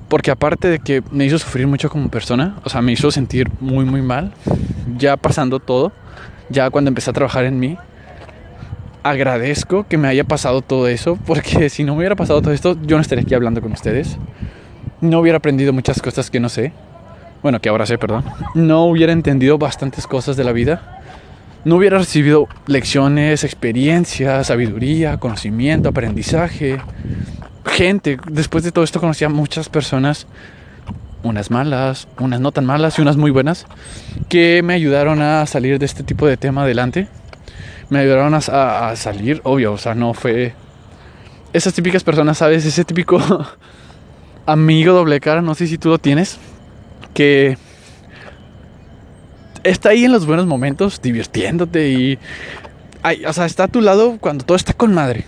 Porque 0.08 0.30
aparte 0.30 0.68
de 0.68 0.78
que 0.78 1.02
me 1.10 1.26
hizo 1.26 1.38
sufrir 1.38 1.66
mucho 1.66 1.90
como 1.90 2.08
persona, 2.08 2.56
o 2.64 2.68
sea, 2.68 2.80
me 2.80 2.92
hizo 2.92 3.10
sentir 3.10 3.50
muy, 3.60 3.84
muy 3.84 4.00
mal, 4.00 4.32
ya 4.96 5.16
pasando 5.16 5.60
todo, 5.60 5.92
ya 6.48 6.70
cuando 6.70 6.88
empecé 6.88 7.10
a 7.10 7.12
trabajar 7.12 7.44
en 7.44 7.60
mí, 7.60 7.76
agradezco 9.02 9.86
que 9.86 9.98
me 9.98 10.08
haya 10.08 10.24
pasado 10.24 10.62
todo 10.62 10.88
eso, 10.88 11.18
porque 11.26 11.68
si 11.70 11.84
no 11.84 11.92
me 11.92 11.98
hubiera 11.98 12.16
pasado 12.16 12.40
todo 12.40 12.52
esto, 12.52 12.76
yo 12.82 12.96
no 12.96 13.02
estaría 13.02 13.22
aquí 13.22 13.34
hablando 13.34 13.60
con 13.60 13.72
ustedes. 13.72 14.18
No 15.00 15.20
hubiera 15.20 15.38
aprendido 15.38 15.72
muchas 15.72 16.00
cosas 16.02 16.30
que 16.30 16.40
no 16.40 16.48
sé. 16.48 16.72
Bueno, 17.42 17.60
que 17.60 17.68
ahora 17.68 17.86
sé, 17.86 17.98
perdón. 17.98 18.24
No 18.54 18.86
hubiera 18.86 19.12
entendido 19.12 19.58
bastantes 19.58 20.06
cosas 20.06 20.36
de 20.36 20.42
la 20.42 20.52
vida. 20.52 21.00
No 21.64 21.76
hubiera 21.76 21.98
recibido 21.98 22.48
lecciones, 22.66 23.44
experiencias, 23.44 24.48
sabiduría, 24.48 25.18
conocimiento, 25.18 25.88
aprendizaje 25.88 26.78
gente. 27.66 28.18
Después 28.30 28.64
de 28.64 28.72
todo 28.72 28.84
esto 28.84 29.00
conocí 29.00 29.24
a 29.24 29.28
muchas 29.28 29.68
personas, 29.68 30.26
unas 31.22 31.50
malas, 31.50 32.08
unas 32.18 32.40
no 32.40 32.52
tan 32.52 32.64
malas 32.64 32.98
y 32.98 33.02
unas 33.02 33.16
muy 33.16 33.30
buenas, 33.30 33.66
que 34.28 34.62
me 34.62 34.74
ayudaron 34.74 35.22
a 35.22 35.46
salir 35.46 35.78
de 35.78 35.86
este 35.86 36.02
tipo 36.02 36.26
de 36.26 36.36
tema 36.36 36.62
adelante. 36.62 37.08
Me 37.90 38.00
ayudaron 38.00 38.34
a, 38.34 38.96
salir, 38.96 39.40
obvio, 39.44 39.72
o 39.72 39.78
sea, 39.78 39.94
no 39.94 40.14
fue... 40.14 40.54
Esas 41.54 41.72
típicas 41.72 42.04
personas, 42.04 42.38
¿sabes? 42.38 42.66
Ese 42.66 42.84
típico 42.84 43.18
amigo 44.46 44.92
doble 44.92 45.20
cara, 45.20 45.40
no 45.40 45.54
sé 45.54 45.66
si 45.66 45.78
tú 45.78 45.88
lo 45.88 45.98
tienes, 45.98 46.38
que 47.14 47.56
está 49.64 49.90
ahí 49.90 50.04
en 50.04 50.12
los 50.12 50.26
buenos 50.26 50.46
momentos, 50.46 51.00
divirtiéndote 51.00 51.88
y... 51.88 52.18
o 53.26 53.32
sea, 53.32 53.46
está 53.46 53.64
a 53.64 53.68
tu 53.68 53.80
lado 53.80 54.18
cuando 54.20 54.44
todo 54.44 54.56
está 54.56 54.74
con 54.74 54.92
madre. 54.92 55.24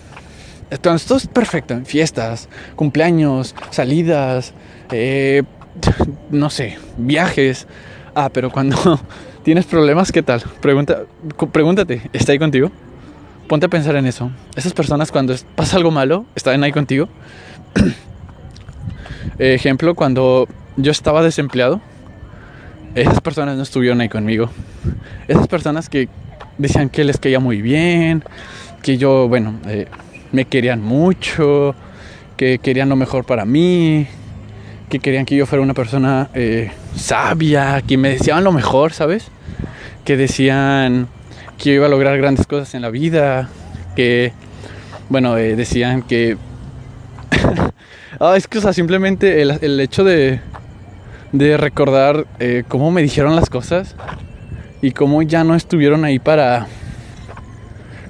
Cuando 0.83 1.03
todo 1.03 1.19
es 1.19 1.27
perfecto, 1.27 1.75
en 1.75 1.85
fiestas, 1.85 2.49
cumpleaños, 2.77 3.55
salidas, 3.71 4.55
eh, 4.93 5.43
no 6.31 6.51
sé, 6.51 6.79
viajes. 6.97 7.67
Ah, 8.15 8.31
pero 8.33 8.51
cuando 8.51 9.01
tienes 9.43 9.67
problemas, 9.67 10.13
¿qué 10.13 10.23
tal? 10.23 10.43
Pregunta, 10.61 11.03
pregúntate, 11.53 12.03
¿está 12.13 12.33
ahí 12.33 12.39
contigo? 12.39 12.71
Ponte 13.49 13.67
a 13.67 13.69
pensar 13.69 13.97
en 13.97 14.07
eso. 14.07 14.31
Esas 14.55 14.73
personas 14.73 15.11
cuando 15.11 15.35
pasa 15.57 15.77
algo 15.77 15.91
malo, 15.91 16.25
están 16.37 16.63
ahí 16.63 16.73
contigo. 16.73 17.09
Ejemplo, 19.39 19.95
cuando 19.95 20.47
yo 20.77 20.93
estaba 20.93 21.23
desempleado, 21.23 21.81
esas 22.95 23.21
personas 23.21 23.57
no 23.57 23.63
estuvieron 23.63 24.01
ahí 24.01 24.09
conmigo. 24.09 24.51
Esas 25.27 25.49
personas 25.49 25.89
que 25.89 26.09
decían 26.59 26.91
que 26.91 27.05
les 27.05 27.19
caía 27.19 27.41
muy 27.41 27.63
bien, 27.63 28.23
que 28.83 28.99
yo, 28.99 29.29
bueno, 29.29 29.59
eh, 29.67 29.87
me 30.33 30.45
querían 30.45 30.83
mucho, 30.83 31.75
que 32.37 32.59
querían 32.59 32.89
lo 32.89 32.97
mejor 32.97 33.25
para 33.25 33.45
mí, 33.45 34.07
que 34.89 34.99
querían 34.99 35.25
que 35.25 35.37
yo 35.37 35.47
fuera 35.47 35.63
una 35.63 35.75
persona 35.75 36.29
eh, 36.35 36.71
sabia, 36.97 37.83
que 37.87 37.97
me 37.97 38.11
decían 38.11 38.45
lo 38.45 38.53
mejor, 38.53 38.93
¿sabes? 38.93 39.29
Que 40.05 40.17
decían 40.17 41.09
que 41.59 41.71
yo 41.71 41.75
iba 41.75 41.87
a 41.87 41.89
lograr 41.89 42.17
grandes 42.19 42.47
cosas 42.47 42.75
en 42.75 42.83
la 42.83 42.91
vida, 42.91 43.49
que, 43.95 44.33
bueno, 45.09 45.37
eh, 45.37 45.57
decían 45.57 46.03
que... 46.03 46.37
ah, 48.21 48.35
es 48.37 48.49
que, 48.49 48.59
o 48.59 48.61
sea, 48.61 48.73
simplemente 48.73 49.43
el, 49.43 49.81
hecho 49.81 50.03
de, 50.03 50.41
de 51.33 51.57
recordar 51.57 52.27
eh, 52.39 52.65
cómo 52.67 52.91
me 52.91 53.03
dijeron 53.03 53.37
las 53.37 53.51
cosas 53.51 53.95
y 54.83 54.93
cómo 54.93 55.23
ya 55.23 55.45
no 55.45 55.55
estuvieron 55.55 56.05
ahí 56.05 56.19
para 56.19 56.67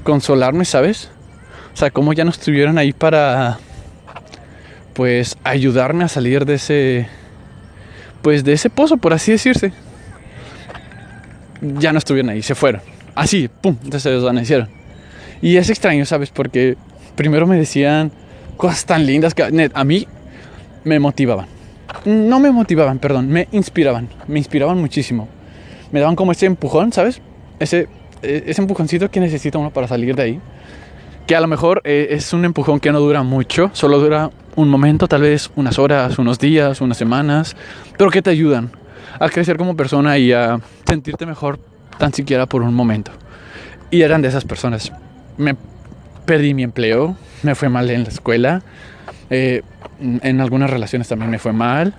consolarme, 0.04 0.64
¿sabes? 0.64 1.10
O 1.72 1.76
sea, 1.76 1.90
cómo 1.90 2.12
ya 2.12 2.24
no 2.24 2.30
estuvieron 2.30 2.78
ahí 2.78 2.92
para 2.92 3.58
pues 4.94 5.36
ayudarme 5.44 6.04
a 6.04 6.08
salir 6.08 6.44
de 6.44 6.54
ese 6.54 7.08
pues 8.22 8.44
de 8.44 8.52
ese 8.52 8.70
pozo, 8.70 8.96
por 8.96 9.12
así 9.12 9.32
decirse. 9.32 9.72
Ya 11.62 11.92
no 11.92 11.98
estuvieron 11.98 12.30
ahí, 12.30 12.42
se 12.42 12.54
fueron. 12.54 12.82
Así, 13.14 13.48
pum, 13.48 13.76
se 13.96 14.10
desvanecieron. 14.10 14.68
Y 15.42 15.56
es 15.56 15.70
extraño, 15.70 16.04
¿sabes? 16.04 16.30
Porque 16.30 16.76
primero 17.16 17.46
me 17.46 17.56
decían 17.56 18.12
cosas 18.56 18.84
tan 18.84 19.06
lindas 19.06 19.34
que 19.34 19.70
a 19.72 19.84
mí 19.84 20.06
me 20.84 20.98
motivaban. 20.98 21.46
No 22.04 22.40
me 22.40 22.50
motivaban, 22.50 22.98
perdón, 22.98 23.28
me 23.28 23.48
inspiraban. 23.52 24.08
Me 24.26 24.38
inspiraban 24.38 24.78
muchísimo. 24.78 25.28
Me 25.92 26.00
daban 26.00 26.16
como 26.16 26.32
ese 26.32 26.46
empujón, 26.46 26.92
¿sabes? 26.92 27.20
Ese, 27.58 27.88
e, 28.22 28.44
ese 28.46 28.62
empujoncito 28.62 29.10
que 29.10 29.20
necesita 29.20 29.58
uno 29.58 29.70
para 29.70 29.88
salir 29.88 30.14
de 30.14 30.22
ahí 30.22 30.40
que 31.30 31.36
a 31.36 31.40
lo 31.40 31.46
mejor 31.46 31.80
eh, 31.84 32.08
es 32.10 32.32
un 32.32 32.44
empujón 32.44 32.80
que 32.80 32.90
no 32.90 32.98
dura 32.98 33.22
mucho, 33.22 33.70
solo 33.72 34.00
dura 34.00 34.32
un 34.56 34.68
momento, 34.68 35.06
tal 35.06 35.22
vez 35.22 35.48
unas 35.54 35.78
horas, 35.78 36.18
unos 36.18 36.40
días, 36.40 36.80
unas 36.80 36.96
semanas, 36.96 37.54
pero 37.96 38.10
que 38.10 38.20
te 38.20 38.30
ayudan 38.30 38.72
a 39.20 39.28
crecer 39.28 39.56
como 39.56 39.76
persona 39.76 40.18
y 40.18 40.32
a 40.32 40.58
sentirte 40.88 41.26
mejor 41.26 41.60
tan 41.98 42.12
siquiera 42.12 42.46
por 42.46 42.62
un 42.62 42.74
momento. 42.74 43.12
Y 43.92 44.02
eran 44.02 44.22
de 44.22 44.28
esas 44.28 44.44
personas. 44.44 44.90
Me 45.36 45.54
perdí 46.24 46.52
mi 46.52 46.64
empleo, 46.64 47.16
me 47.44 47.54
fue 47.54 47.68
mal 47.68 47.88
en 47.90 48.02
la 48.02 48.08
escuela, 48.08 48.62
eh, 49.30 49.62
en 50.00 50.40
algunas 50.40 50.68
relaciones 50.68 51.06
también 51.06 51.30
me 51.30 51.38
fue 51.38 51.52
mal. 51.52 51.94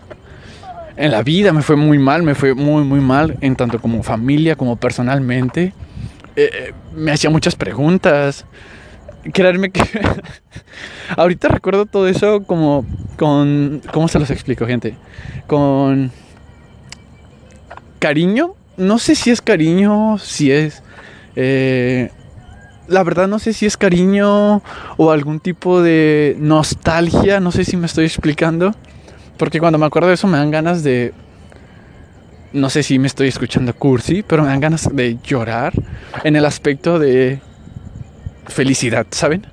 En 0.97 1.09
la 1.09 1.23
vida 1.23 1.53
me 1.53 1.61
fue 1.61 1.77
muy 1.77 1.99
mal, 1.99 2.21
me 2.23 2.35
fue 2.35 2.53
muy, 2.53 2.83
muy 2.83 2.99
mal, 2.99 3.37
en 3.39 3.55
tanto 3.55 3.79
como 3.79 4.03
familia, 4.03 4.57
como 4.57 4.75
personalmente. 4.75 5.73
Eh, 6.35 6.73
me 6.93 7.13
hacía 7.13 7.29
muchas 7.29 7.55
preguntas, 7.55 8.45
creerme 9.33 9.71
que 9.71 9.83
ahorita 11.17 11.47
recuerdo 11.47 11.85
todo 11.85 12.07
eso 12.07 12.43
como 12.43 12.85
con 13.17 13.81
cómo 13.93 14.07
se 14.07 14.19
los 14.19 14.29
explico 14.29 14.65
gente 14.65 14.95
con 15.47 16.11
cariño. 17.99 18.55
No 18.77 18.97
sé 18.97 19.15
si 19.15 19.29
es 19.29 19.41
cariño 19.41 20.17
si 20.17 20.51
es 20.51 20.81
eh, 21.35 22.09
la 22.87 23.03
verdad 23.03 23.27
no 23.27 23.39
sé 23.39 23.53
si 23.53 23.65
es 23.65 23.77
cariño 23.77 24.61
o 24.97 25.11
algún 25.11 25.39
tipo 25.39 25.81
de 25.81 26.35
nostalgia 26.39 27.39
no 27.39 27.51
sé 27.51 27.63
si 27.63 27.77
me 27.77 27.85
estoy 27.85 28.05
explicando 28.05 28.75
porque 29.37 29.59
cuando 29.59 29.77
me 29.77 29.85
acuerdo 29.85 30.09
de 30.09 30.15
eso 30.15 30.27
me 30.27 30.37
dan 30.37 30.51
ganas 30.51 30.83
de 30.83 31.13
no 32.53 32.69
sé 32.69 32.83
si 32.83 32.99
me 32.99 33.07
estoy 33.07 33.29
escuchando 33.29 33.73
cursi 33.73 34.23
pero 34.23 34.43
me 34.43 34.49
dan 34.49 34.59
ganas 34.59 34.89
de 34.93 35.17
llorar 35.23 35.73
en 36.23 36.35
el 36.35 36.45
aspecto 36.45 36.99
de 36.99 37.39
felicidad, 38.47 39.07
¿saben? 39.11 39.45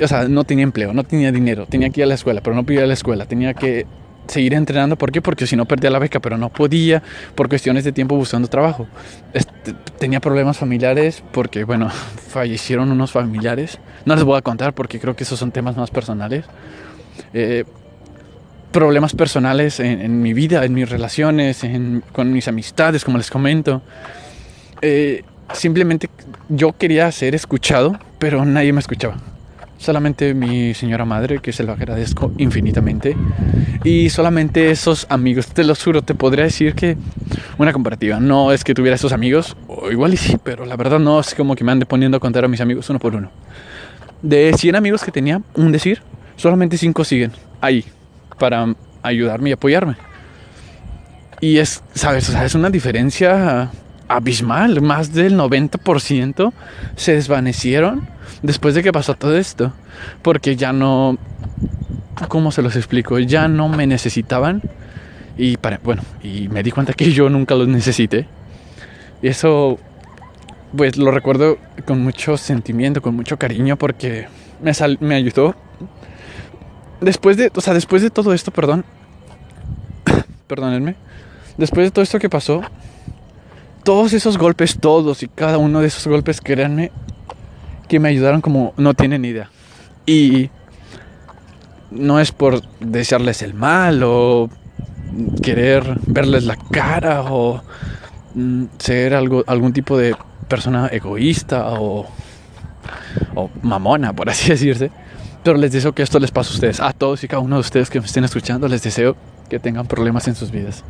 o 0.00 0.08
sea, 0.08 0.28
no 0.28 0.44
tenía 0.44 0.62
empleo, 0.62 0.92
no 0.92 1.04
tenía 1.04 1.32
dinero, 1.32 1.66
tenía 1.66 1.90
que 1.90 2.00
ir 2.00 2.04
a 2.04 2.06
la 2.06 2.14
escuela, 2.14 2.40
pero 2.40 2.54
no 2.54 2.62
podía 2.62 2.80
ir 2.80 2.84
a 2.84 2.86
la 2.86 2.94
escuela, 2.94 3.26
tenía 3.26 3.54
que 3.54 3.86
seguir 4.26 4.54
entrenando. 4.54 4.96
¿Por 4.96 5.12
qué? 5.12 5.20
Porque 5.20 5.46
si 5.46 5.56
no 5.56 5.66
perdía 5.66 5.90
la 5.90 5.98
beca, 5.98 6.20
pero 6.20 6.38
no 6.38 6.48
podía 6.48 7.02
por 7.34 7.48
cuestiones 7.48 7.84
de 7.84 7.92
tiempo 7.92 8.16
buscando 8.16 8.48
trabajo. 8.48 8.86
Este, 9.32 9.74
tenía 9.98 10.20
problemas 10.20 10.58
familiares 10.58 11.22
porque, 11.32 11.64
bueno, 11.64 11.90
fallecieron 12.28 12.90
unos 12.90 13.12
familiares. 13.12 13.78
No 14.04 14.14
les 14.14 14.24
voy 14.24 14.38
a 14.38 14.42
contar 14.42 14.74
porque 14.74 15.00
creo 15.00 15.16
que 15.16 15.24
esos 15.24 15.38
son 15.38 15.52
temas 15.52 15.76
más 15.76 15.90
personales. 15.90 16.44
Eh, 17.34 17.64
problemas 18.70 19.14
personales 19.14 19.80
en, 19.80 20.22
mi 20.22 20.32
vida, 20.32 20.64
en 20.64 20.72
mis 20.72 20.88
relaciones, 20.88 21.60
con 22.12 22.32
mis 22.32 22.48
amistades, 22.48 23.04
como 23.04 23.18
les 23.18 23.30
comento. 23.30 23.82
Eh, 24.80 25.24
simplemente 25.52 26.08
yo 26.48 26.72
quería 26.72 27.10
ser 27.12 27.34
escuchado, 27.34 27.98
pero 28.18 28.44
nadie 28.44 28.72
me 28.72 28.80
escuchaba. 28.80 29.16
Solamente 29.78 30.32
mi 30.32 30.74
señora 30.74 31.04
madre, 31.04 31.40
que 31.40 31.52
se 31.52 31.64
lo 31.64 31.72
agradezco 31.72 32.32
infinitamente. 32.38 33.16
Y 33.82 34.10
solamente 34.10 34.70
esos 34.70 35.06
amigos, 35.08 35.48
te 35.48 35.64
lo 35.64 35.74
juro, 35.74 36.02
te 36.02 36.14
podría 36.14 36.44
decir 36.44 36.74
que 36.74 36.96
una 37.58 37.72
comparativa. 37.72 38.20
No 38.20 38.52
es 38.52 38.62
que 38.62 38.74
tuviera 38.74 38.94
esos 38.94 39.12
amigos, 39.12 39.56
o 39.66 39.90
igual 39.90 40.14
y 40.14 40.16
sí, 40.16 40.36
pero 40.42 40.66
la 40.66 40.76
verdad 40.76 41.00
no 41.00 41.18
es 41.18 41.34
como 41.34 41.56
que 41.56 41.64
me 41.64 41.72
ande 41.72 41.84
poniendo 41.84 42.16
a 42.16 42.20
contar 42.20 42.44
a 42.44 42.48
mis 42.48 42.60
amigos 42.60 42.88
uno 42.90 43.00
por 43.00 43.16
uno. 43.16 43.30
De 44.22 44.52
100 44.56 44.76
amigos 44.76 45.02
que 45.02 45.10
tenía, 45.10 45.42
un 45.54 45.72
decir, 45.72 46.00
solamente 46.36 46.78
5 46.78 47.04
siguen 47.04 47.32
ahí 47.60 47.84
para 48.38 48.72
ayudarme 49.02 49.50
y 49.50 49.52
apoyarme. 49.54 49.96
Y 51.40 51.58
es, 51.58 51.82
¿sabes? 51.92 52.30
O 52.30 52.40
es 52.40 52.54
una 52.54 52.70
diferencia 52.70 53.68
abismal. 54.16 54.80
Más 54.80 55.12
del 55.12 55.36
90% 55.36 56.52
se 56.96 57.14
desvanecieron 57.14 58.08
después 58.42 58.74
de 58.74 58.82
que 58.82 58.92
pasó 58.92 59.14
todo 59.14 59.36
esto. 59.36 59.72
Porque 60.22 60.56
ya 60.56 60.72
no... 60.72 61.18
¿Cómo 62.28 62.52
se 62.52 62.62
los 62.62 62.76
explico? 62.76 63.18
Ya 63.18 63.48
no 63.48 63.68
me 63.68 63.86
necesitaban. 63.86 64.62
Y 65.36 65.56
para, 65.56 65.80
bueno, 65.82 66.02
y 66.22 66.48
me 66.48 66.62
di 66.62 66.70
cuenta 66.70 66.92
que 66.92 67.10
yo 67.10 67.28
nunca 67.28 67.54
los 67.54 67.68
necesité. 67.68 68.26
Y 69.22 69.28
eso, 69.28 69.78
pues 70.76 70.96
lo 70.96 71.10
recuerdo 71.10 71.58
con 71.86 72.02
mucho 72.02 72.36
sentimiento, 72.36 73.00
con 73.00 73.14
mucho 73.14 73.38
cariño, 73.38 73.76
porque 73.76 74.26
me, 74.60 74.72
me 75.00 75.14
ayudó. 75.14 75.54
Después 77.00 77.36
de, 77.36 77.50
o 77.54 77.60
sea, 77.60 77.74
después 77.74 78.02
de 78.02 78.10
todo 78.10 78.32
esto, 78.34 78.50
perdón, 78.50 78.84
perdónenme, 80.46 80.96
después 81.56 81.86
de 81.86 81.90
todo 81.90 82.02
esto 82.02 82.18
que 82.18 82.28
pasó, 82.28 82.62
todos 83.82 84.12
esos 84.12 84.38
golpes, 84.38 84.78
todos 84.78 85.22
y 85.22 85.28
cada 85.28 85.58
uno 85.58 85.80
de 85.80 85.88
esos 85.88 86.06
golpes, 86.06 86.40
créanme, 86.40 86.92
que 87.88 88.00
me 88.00 88.08
ayudaron 88.08 88.40
como 88.40 88.74
no 88.76 88.94
tienen 88.94 89.24
idea. 89.24 89.50
Y 90.06 90.50
no 91.90 92.20
es 92.20 92.32
por 92.32 92.62
desearles 92.80 93.42
el 93.42 93.54
mal 93.54 94.02
o 94.02 94.48
querer 95.42 95.98
verles 96.06 96.44
la 96.44 96.56
cara 96.56 97.22
o 97.30 97.62
mm, 98.34 98.64
ser 98.78 99.14
algo, 99.14 99.44
algún 99.46 99.72
tipo 99.72 99.98
de 99.98 100.16
persona 100.48 100.88
egoísta 100.88 101.68
o, 101.80 102.06
o 103.34 103.50
mamona, 103.62 104.12
por 104.12 104.30
así 104.30 104.48
decirse. 104.50 104.90
Pero 105.42 105.58
les 105.58 105.72
deseo 105.72 105.92
que 105.92 106.02
esto 106.02 106.20
les 106.20 106.30
pase 106.30 106.50
a 106.50 106.54
ustedes, 106.54 106.80
a 106.80 106.92
todos 106.92 107.24
y 107.24 107.28
cada 107.28 107.42
uno 107.42 107.56
de 107.56 107.60
ustedes 107.60 107.90
que 107.90 108.00
me 108.00 108.06
estén 108.06 108.24
escuchando, 108.24 108.68
les 108.68 108.82
deseo 108.82 109.16
que 109.52 109.58
tengan 109.58 109.86
problemas 109.86 110.28
en 110.28 110.34
sus 110.34 110.50
vidas. 110.50 110.82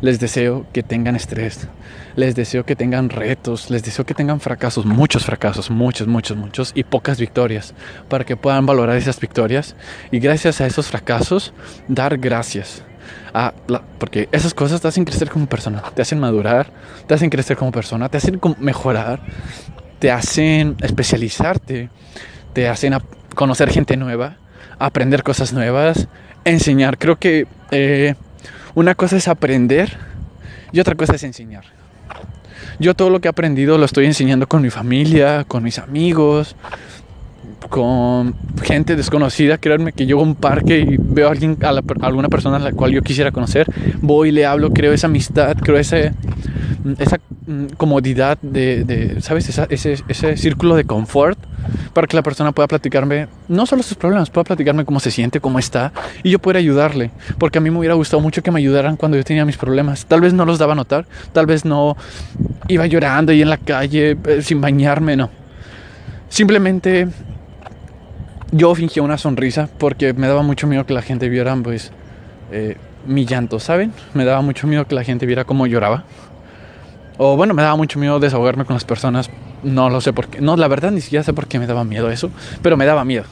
Les 0.00 0.20
deseo 0.20 0.66
que 0.72 0.84
tengan 0.84 1.16
estrés. 1.16 1.66
Les 2.14 2.36
deseo 2.36 2.64
que 2.64 2.76
tengan 2.76 3.10
retos. 3.10 3.70
Les 3.70 3.82
deseo 3.82 4.06
que 4.06 4.14
tengan 4.14 4.38
fracasos, 4.38 4.86
muchos 4.86 5.24
fracasos, 5.24 5.68
muchos, 5.68 6.06
muchos, 6.06 6.36
muchos 6.36 6.70
y 6.76 6.84
pocas 6.84 7.18
victorias 7.18 7.74
para 8.08 8.24
que 8.24 8.36
puedan 8.36 8.66
valorar 8.66 8.96
esas 8.96 9.18
victorias 9.18 9.74
y 10.12 10.20
gracias 10.20 10.60
a 10.60 10.66
esos 10.68 10.86
fracasos 10.86 11.52
dar 11.88 12.16
gracias. 12.16 12.84
A 13.32 13.52
porque 13.98 14.28
esas 14.30 14.54
cosas 14.54 14.80
te 14.80 14.86
hacen 14.86 15.04
crecer 15.04 15.28
como 15.28 15.46
persona, 15.46 15.82
te 15.92 16.02
hacen 16.02 16.20
madurar, 16.20 16.70
te 17.08 17.14
hacen 17.14 17.30
crecer 17.30 17.56
como 17.56 17.72
persona, 17.72 18.08
te 18.08 18.18
hacen 18.18 18.40
mejorar, 18.60 19.18
te 19.98 20.12
hacen 20.12 20.76
especializarte, 20.82 21.90
te 22.52 22.68
hacen 22.68 22.96
conocer 23.34 23.70
gente 23.70 23.96
nueva, 23.96 24.36
aprender 24.78 25.24
cosas 25.24 25.52
nuevas, 25.52 26.06
enseñar. 26.44 26.98
Creo 26.98 27.16
que 27.16 27.46
eh, 27.70 28.14
una 28.74 28.94
cosa 28.94 29.16
es 29.16 29.28
aprender 29.28 29.96
y 30.72 30.80
otra 30.80 30.94
cosa 30.94 31.14
es 31.14 31.22
enseñar. 31.22 31.64
Yo 32.78 32.94
todo 32.94 33.10
lo 33.10 33.20
que 33.20 33.28
he 33.28 33.30
aprendido 33.30 33.78
lo 33.78 33.84
estoy 33.84 34.06
enseñando 34.06 34.48
con 34.48 34.62
mi 34.62 34.70
familia, 34.70 35.44
con 35.44 35.62
mis 35.62 35.78
amigos, 35.78 36.56
con 37.68 38.34
gente 38.62 38.96
desconocida. 38.96 39.58
Créanme 39.58 39.92
que 39.92 40.06
yo 40.06 40.18
a 40.18 40.22
un 40.22 40.34
parque 40.34 40.80
y 40.80 40.96
veo 40.98 41.28
a, 41.28 41.30
alguien, 41.30 41.56
a, 41.62 41.68
alguna 42.06 42.28
persona 42.28 42.56
a 42.56 42.60
la 42.60 42.72
cual 42.72 42.92
yo 42.92 43.02
quisiera 43.02 43.30
conocer, 43.30 43.66
voy, 44.00 44.32
le 44.32 44.46
hablo, 44.46 44.72
creo 44.72 44.92
esa 44.92 45.06
amistad, 45.06 45.56
creo 45.56 45.78
ese, 45.78 46.12
esa 46.98 47.18
mm, 47.46 47.66
comodidad 47.76 48.38
de, 48.42 49.16
¿sabes? 49.20 49.48
ese, 49.48 49.96
ese 50.08 50.36
círculo 50.36 50.76
de 50.76 50.84
confort 50.84 51.38
para 51.92 52.06
que 52.06 52.16
la 52.16 52.22
persona 52.22 52.52
pueda 52.52 52.68
platicarme 52.68 53.28
no 53.48 53.66
solo 53.66 53.82
sus 53.82 53.96
problemas, 53.96 54.30
pueda 54.30 54.44
platicarme 54.44 54.84
cómo 54.84 55.00
se 55.00 55.10
siente, 55.10 55.40
cómo 55.40 55.58
está 55.58 55.92
y 56.22 56.30
yo 56.30 56.38
pueda 56.38 56.58
ayudarle. 56.58 57.10
Porque 57.38 57.58
a 57.58 57.60
mí 57.60 57.70
me 57.70 57.78
hubiera 57.78 57.94
gustado 57.94 58.20
mucho 58.20 58.42
que 58.42 58.50
me 58.50 58.58
ayudaran 58.58 58.96
cuando 58.96 59.16
yo 59.16 59.24
tenía 59.24 59.44
mis 59.44 59.56
problemas. 59.56 60.04
Tal 60.06 60.20
vez 60.20 60.32
no 60.34 60.44
los 60.44 60.58
daba 60.58 60.72
a 60.72 60.76
notar, 60.76 61.06
tal 61.32 61.46
vez 61.46 61.64
no 61.64 61.96
iba 62.68 62.86
llorando 62.86 63.32
ahí 63.32 63.42
en 63.42 63.50
la 63.50 63.58
calle 63.58 64.16
eh, 64.26 64.42
sin 64.42 64.60
bañarme, 64.60 65.16
no. 65.16 65.30
Simplemente 66.28 67.08
yo 68.50 68.74
fingía 68.74 69.02
una 69.02 69.18
sonrisa 69.18 69.68
porque 69.78 70.12
me 70.12 70.26
daba 70.26 70.42
mucho 70.42 70.66
miedo 70.66 70.84
que 70.84 70.94
la 70.94 71.02
gente 71.02 71.28
viera 71.28 71.56
pues 71.56 71.92
eh, 72.52 72.76
mi 73.06 73.24
llanto, 73.24 73.60
¿saben? 73.60 73.92
Me 74.14 74.24
daba 74.24 74.42
mucho 74.42 74.66
miedo 74.66 74.86
que 74.86 74.94
la 74.94 75.04
gente 75.04 75.26
viera 75.26 75.44
cómo 75.44 75.66
lloraba. 75.66 76.04
O 77.16 77.36
bueno, 77.36 77.54
me 77.54 77.62
daba 77.62 77.76
mucho 77.76 77.98
miedo 77.98 78.18
desahogarme 78.18 78.64
con 78.64 78.74
las 78.74 78.84
personas. 78.84 79.30
No 79.62 79.88
lo 79.88 80.00
sé 80.00 80.12
por 80.12 80.28
qué. 80.28 80.40
No, 80.40 80.56
la 80.56 80.68
verdad 80.68 80.90
ni 80.90 81.00
siquiera 81.00 81.22
sé 81.22 81.32
por 81.32 81.46
qué 81.46 81.58
me 81.58 81.66
daba 81.66 81.84
miedo 81.84 82.10
eso. 82.10 82.30
Pero 82.62 82.76
me 82.76 82.86
daba 82.86 83.04
miedo. 83.04 83.24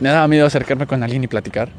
Me 0.00 0.10
daba 0.10 0.28
miedo 0.28 0.46
acercarme 0.46 0.86
con 0.86 1.02
alguien 1.02 1.24
y 1.24 1.26
platicar. 1.26 1.70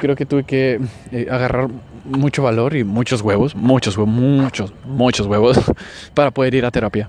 Creo 0.00 0.14
que 0.14 0.26
tuve 0.26 0.44
que 0.44 0.80
eh, 1.10 1.26
agarrar 1.30 1.68
mucho 2.04 2.42
valor 2.42 2.76
y 2.76 2.84
muchos 2.84 3.22
huevos. 3.22 3.54
Muchos 3.54 3.96
huevos. 3.96 4.14
Muchos, 4.14 4.72
muchos 4.84 5.26
huevos. 5.26 5.58
Para 6.14 6.30
poder 6.30 6.54
ir 6.54 6.64
a 6.64 6.70
terapia. 6.70 7.08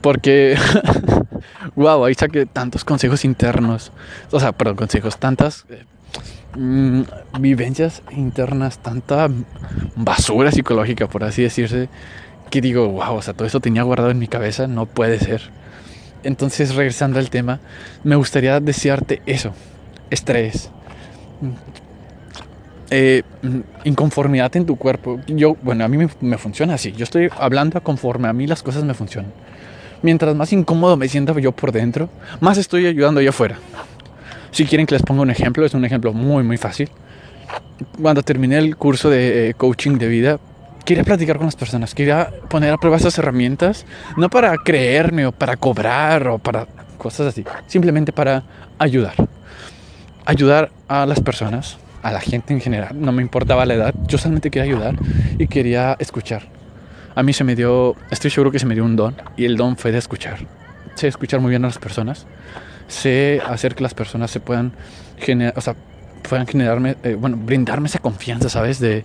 Porque... 0.00 0.56
wow, 1.76 2.04
ahí 2.04 2.14
saqué 2.14 2.46
tantos 2.46 2.84
consejos 2.84 3.24
internos. 3.24 3.92
O 4.30 4.40
sea, 4.40 4.52
perdón, 4.52 4.76
consejos. 4.76 5.18
Tantas... 5.18 5.64
Eh, 5.70 5.84
mm, 6.56 7.02
vivencias 7.38 8.02
internas, 8.10 8.78
tanta 8.78 9.28
basura 9.96 10.50
psicológica, 10.52 11.06
por 11.06 11.24
así 11.24 11.42
decirse, 11.42 11.88
que 12.50 12.60
digo, 12.60 12.88
wow, 12.88 13.14
o 13.14 13.22
sea, 13.22 13.34
todo 13.34 13.46
esto 13.46 13.60
tenía 13.60 13.82
guardado 13.82 14.10
en 14.10 14.18
mi 14.18 14.28
cabeza, 14.28 14.66
no 14.66 14.86
puede 14.86 15.18
ser. 15.18 15.42
Entonces, 16.22 16.74
regresando 16.74 17.18
al 17.18 17.30
tema, 17.30 17.60
me 18.04 18.16
gustaría 18.16 18.60
desearte 18.60 19.22
eso, 19.24 19.52
estrés, 20.10 20.70
eh, 22.90 23.22
inconformidad 23.84 24.54
en 24.56 24.66
tu 24.66 24.76
cuerpo. 24.76 25.20
Yo, 25.28 25.56
bueno, 25.62 25.84
a 25.84 25.88
mí 25.88 25.96
me, 26.20 26.38
funciona 26.38 26.74
así, 26.74 26.92
yo 26.92 27.04
estoy 27.04 27.30
hablando 27.38 27.80
conforme 27.82 28.28
a 28.28 28.32
mí 28.32 28.46
las 28.46 28.62
cosas 28.62 28.84
me 28.84 28.94
funcionan. 28.94 29.32
Mientras 30.02 30.34
más 30.34 30.52
incómodo 30.52 30.96
me 30.96 31.08
sienta 31.08 31.38
yo 31.38 31.52
por 31.52 31.72
dentro, 31.72 32.08
más 32.40 32.58
estoy 32.58 32.86
ayudando 32.86 33.20
yo 33.20 33.30
afuera. 33.30 33.58
Si 34.50 34.64
quieren 34.64 34.86
que 34.86 34.94
les 34.94 35.02
ponga 35.02 35.22
un 35.22 35.30
ejemplo, 35.30 35.64
es 35.64 35.74
un 35.74 35.84
ejemplo 35.84 36.12
muy, 36.12 36.42
muy 36.42 36.56
fácil. 36.56 36.90
Cuando 38.00 38.22
terminé 38.22 38.58
el 38.58 38.76
curso 38.76 39.08
de 39.08 39.50
eh, 39.50 39.54
coaching 39.54 39.96
de 39.96 40.08
vida, 40.08 40.40
quería 40.84 41.04
platicar 41.04 41.36
con 41.36 41.46
las 41.46 41.56
personas, 41.56 41.94
quería 41.94 42.30
poner 42.48 42.72
a 42.72 42.78
prueba 42.78 42.96
esas 42.96 43.16
herramientas, 43.18 43.86
no 44.16 44.28
para 44.28 44.56
creerme 44.58 45.26
o 45.26 45.32
para 45.32 45.56
cobrar 45.56 46.28
o 46.28 46.38
para 46.38 46.66
cosas 46.98 47.28
así, 47.28 47.44
simplemente 47.66 48.12
para 48.12 48.44
ayudar. 48.78 49.14
Ayudar 50.24 50.70
a 50.88 51.06
las 51.06 51.20
personas, 51.20 51.78
a 52.02 52.12
la 52.12 52.20
gente 52.20 52.52
en 52.52 52.60
general, 52.60 53.00
no 53.00 53.12
me 53.12 53.22
importaba 53.22 53.66
la 53.66 53.74
edad, 53.74 53.94
yo 54.06 54.18
solamente 54.18 54.50
quería 54.50 54.64
ayudar 54.64 54.96
y 55.38 55.46
quería 55.46 55.96
escuchar. 55.98 56.42
A 57.14 57.22
mí 57.22 57.32
se 57.32 57.44
me 57.44 57.56
dio, 57.56 57.96
estoy 58.10 58.30
seguro 58.30 58.50
que 58.50 58.58
se 58.58 58.66
me 58.66 58.74
dio 58.74 58.84
un 58.84 58.96
don 58.96 59.16
y 59.36 59.44
el 59.44 59.56
don 59.56 59.76
fue 59.76 59.92
de 59.92 59.98
escuchar. 59.98 60.38
Sé 60.94 61.08
escuchar 61.08 61.40
muy 61.40 61.50
bien 61.50 61.64
a 61.64 61.68
las 61.68 61.78
personas, 61.78 62.26
sé 62.88 63.40
hacer 63.46 63.74
que 63.74 63.82
las 63.82 63.94
personas 63.94 64.30
se 64.30 64.40
puedan 64.40 64.72
generar, 65.18 65.54
o 65.56 65.60
sea, 65.60 65.74
puedan 66.28 66.46
generarme, 66.46 66.96
eh, 67.02 67.14
bueno, 67.14 67.36
brindarme 67.36 67.88
esa 67.88 67.98
confianza, 67.98 68.48
¿sabes? 68.48 68.78
De, 68.78 69.04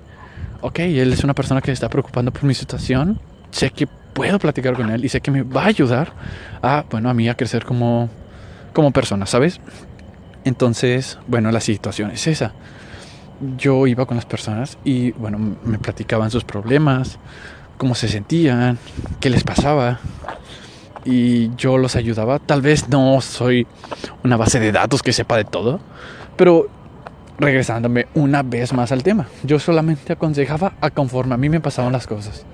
ok, 0.65 0.79
él 0.79 1.13
es 1.13 1.23
una 1.23 1.35
persona 1.35 1.61
que 1.61 1.67
se 1.67 1.73
está 1.73 1.89
preocupando 1.89 2.31
por 2.31 2.43
mi 2.43 2.55
situación, 2.55 3.19
sé 3.51 3.69
que 3.69 3.85
puedo 3.85 4.39
platicar 4.39 4.73
con 4.73 4.89
él 4.89 5.05
y 5.05 5.09
sé 5.09 5.21
que 5.21 5.29
me 5.29 5.43
va 5.43 5.63
a 5.63 5.67
ayudar 5.67 6.13
a, 6.63 6.85
bueno, 6.89 7.09
a 7.09 7.13
mí 7.13 7.29
a 7.29 7.35
crecer 7.35 7.63
como, 7.65 8.09
como 8.73 8.91
persona, 8.91 9.27
¿sabes? 9.27 9.59
Entonces, 10.43 11.19
bueno, 11.27 11.51
la 11.51 11.59
situación 11.59 12.09
es 12.11 12.25
esa. 12.25 12.53
Yo 13.57 13.85
iba 13.85 14.07
con 14.07 14.17
las 14.17 14.25
personas 14.25 14.77
y, 14.83 15.11
bueno, 15.11 15.37
me 15.37 15.77
platicaban 15.77 16.31
sus 16.31 16.43
problemas, 16.43 17.19
cómo 17.77 17.93
se 17.93 18.07
sentían, 18.07 18.79
qué 19.19 19.29
les 19.29 19.43
pasaba. 19.43 19.99
Y 21.03 21.53
yo 21.55 21.77
los 21.77 21.95
ayudaba. 21.95 22.39
Tal 22.39 22.61
vez 22.61 22.89
no 22.89 23.21
soy 23.21 23.67
una 24.23 24.37
base 24.37 24.59
de 24.59 24.71
datos 24.71 25.03
que 25.03 25.13
sepa 25.13 25.37
de 25.37 25.43
todo, 25.43 25.79
pero 26.37 26.69
regresándome 27.37 28.07
una 28.13 28.43
vez 28.43 28.73
más 28.73 28.91
al 28.91 29.03
tema. 29.03 29.27
Yo 29.43 29.59
solamente 29.59 30.13
aconsejaba 30.13 30.73
a 30.81 30.89
conforme 30.89 31.35
a 31.35 31.37
mí 31.37 31.49
me 31.49 31.59
pasaban 31.59 31.93
las 31.93 32.07
cosas. 32.07 32.45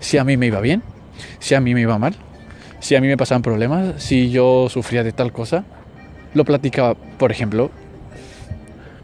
Si 0.00 0.18
a 0.18 0.24
mí 0.24 0.36
me 0.36 0.46
iba 0.46 0.60
bien, 0.60 0.82
si 1.38 1.54
a 1.54 1.60
mí 1.60 1.74
me 1.74 1.82
iba 1.82 1.98
mal, 1.98 2.14
si 2.80 2.94
a 2.96 3.00
mí 3.00 3.06
me 3.06 3.16
pasaban 3.16 3.42
problemas, 3.42 4.02
si 4.02 4.30
yo 4.30 4.68
sufría 4.68 5.02
de 5.02 5.12
tal 5.12 5.32
cosa, 5.32 5.64
lo 6.34 6.44
platicaba. 6.44 6.94
Por 6.94 7.30
ejemplo, 7.30 7.70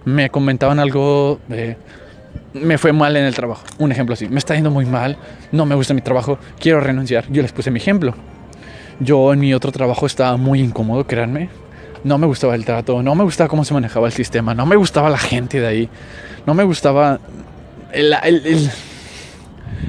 me 0.05 0.31
comentaban 0.31 0.79
algo 0.79 1.41
de... 1.49 1.77
Me 2.55 2.77
fue 2.77 2.93
mal 2.93 3.17
en 3.17 3.25
el 3.25 3.35
trabajo. 3.35 3.65
Un 3.79 3.93
ejemplo 3.93 4.13
así. 4.13 4.29
Me 4.29 4.39
está 4.39 4.55
yendo 4.55 4.71
muy 4.71 4.85
mal. 4.85 5.17
No 5.53 5.65
me 5.65 5.75
gusta 5.75 5.95
mi 5.95 6.03
trabajo. 6.03 6.39
Quiero 6.59 6.81
renunciar. 6.81 7.25
Yo 7.31 7.41
les 7.41 7.51
puse 7.51 7.71
mi 7.71 7.79
ejemplo. 7.79 8.15
Yo 9.01 9.33
en 9.33 9.41
mi 9.41 9.55
otro 9.55 9.73
trabajo 9.73 10.05
estaba 10.05 10.37
muy 10.37 10.61
incómodo, 10.61 11.07
créanme 11.07 11.62
no 12.05 12.19
me 12.19 12.27
gustaba 12.27 12.55
el 12.55 12.65
trato, 12.65 13.03
no 13.03 13.15
me 13.15 13.25
gustaba 13.25 13.49
cómo 13.49 13.65
se 13.65 13.75
manejaba 13.75 14.07
el 14.07 14.13
sistema, 14.13 14.55
no 14.55 14.67
me 14.67 14.77
gustaba 14.77 15.11
la 15.11 15.19
gente 15.19 15.61
de 15.61 15.67
ahí, 15.67 15.89
no 16.47 16.55
me 16.55 16.65
gustaba 16.65 17.21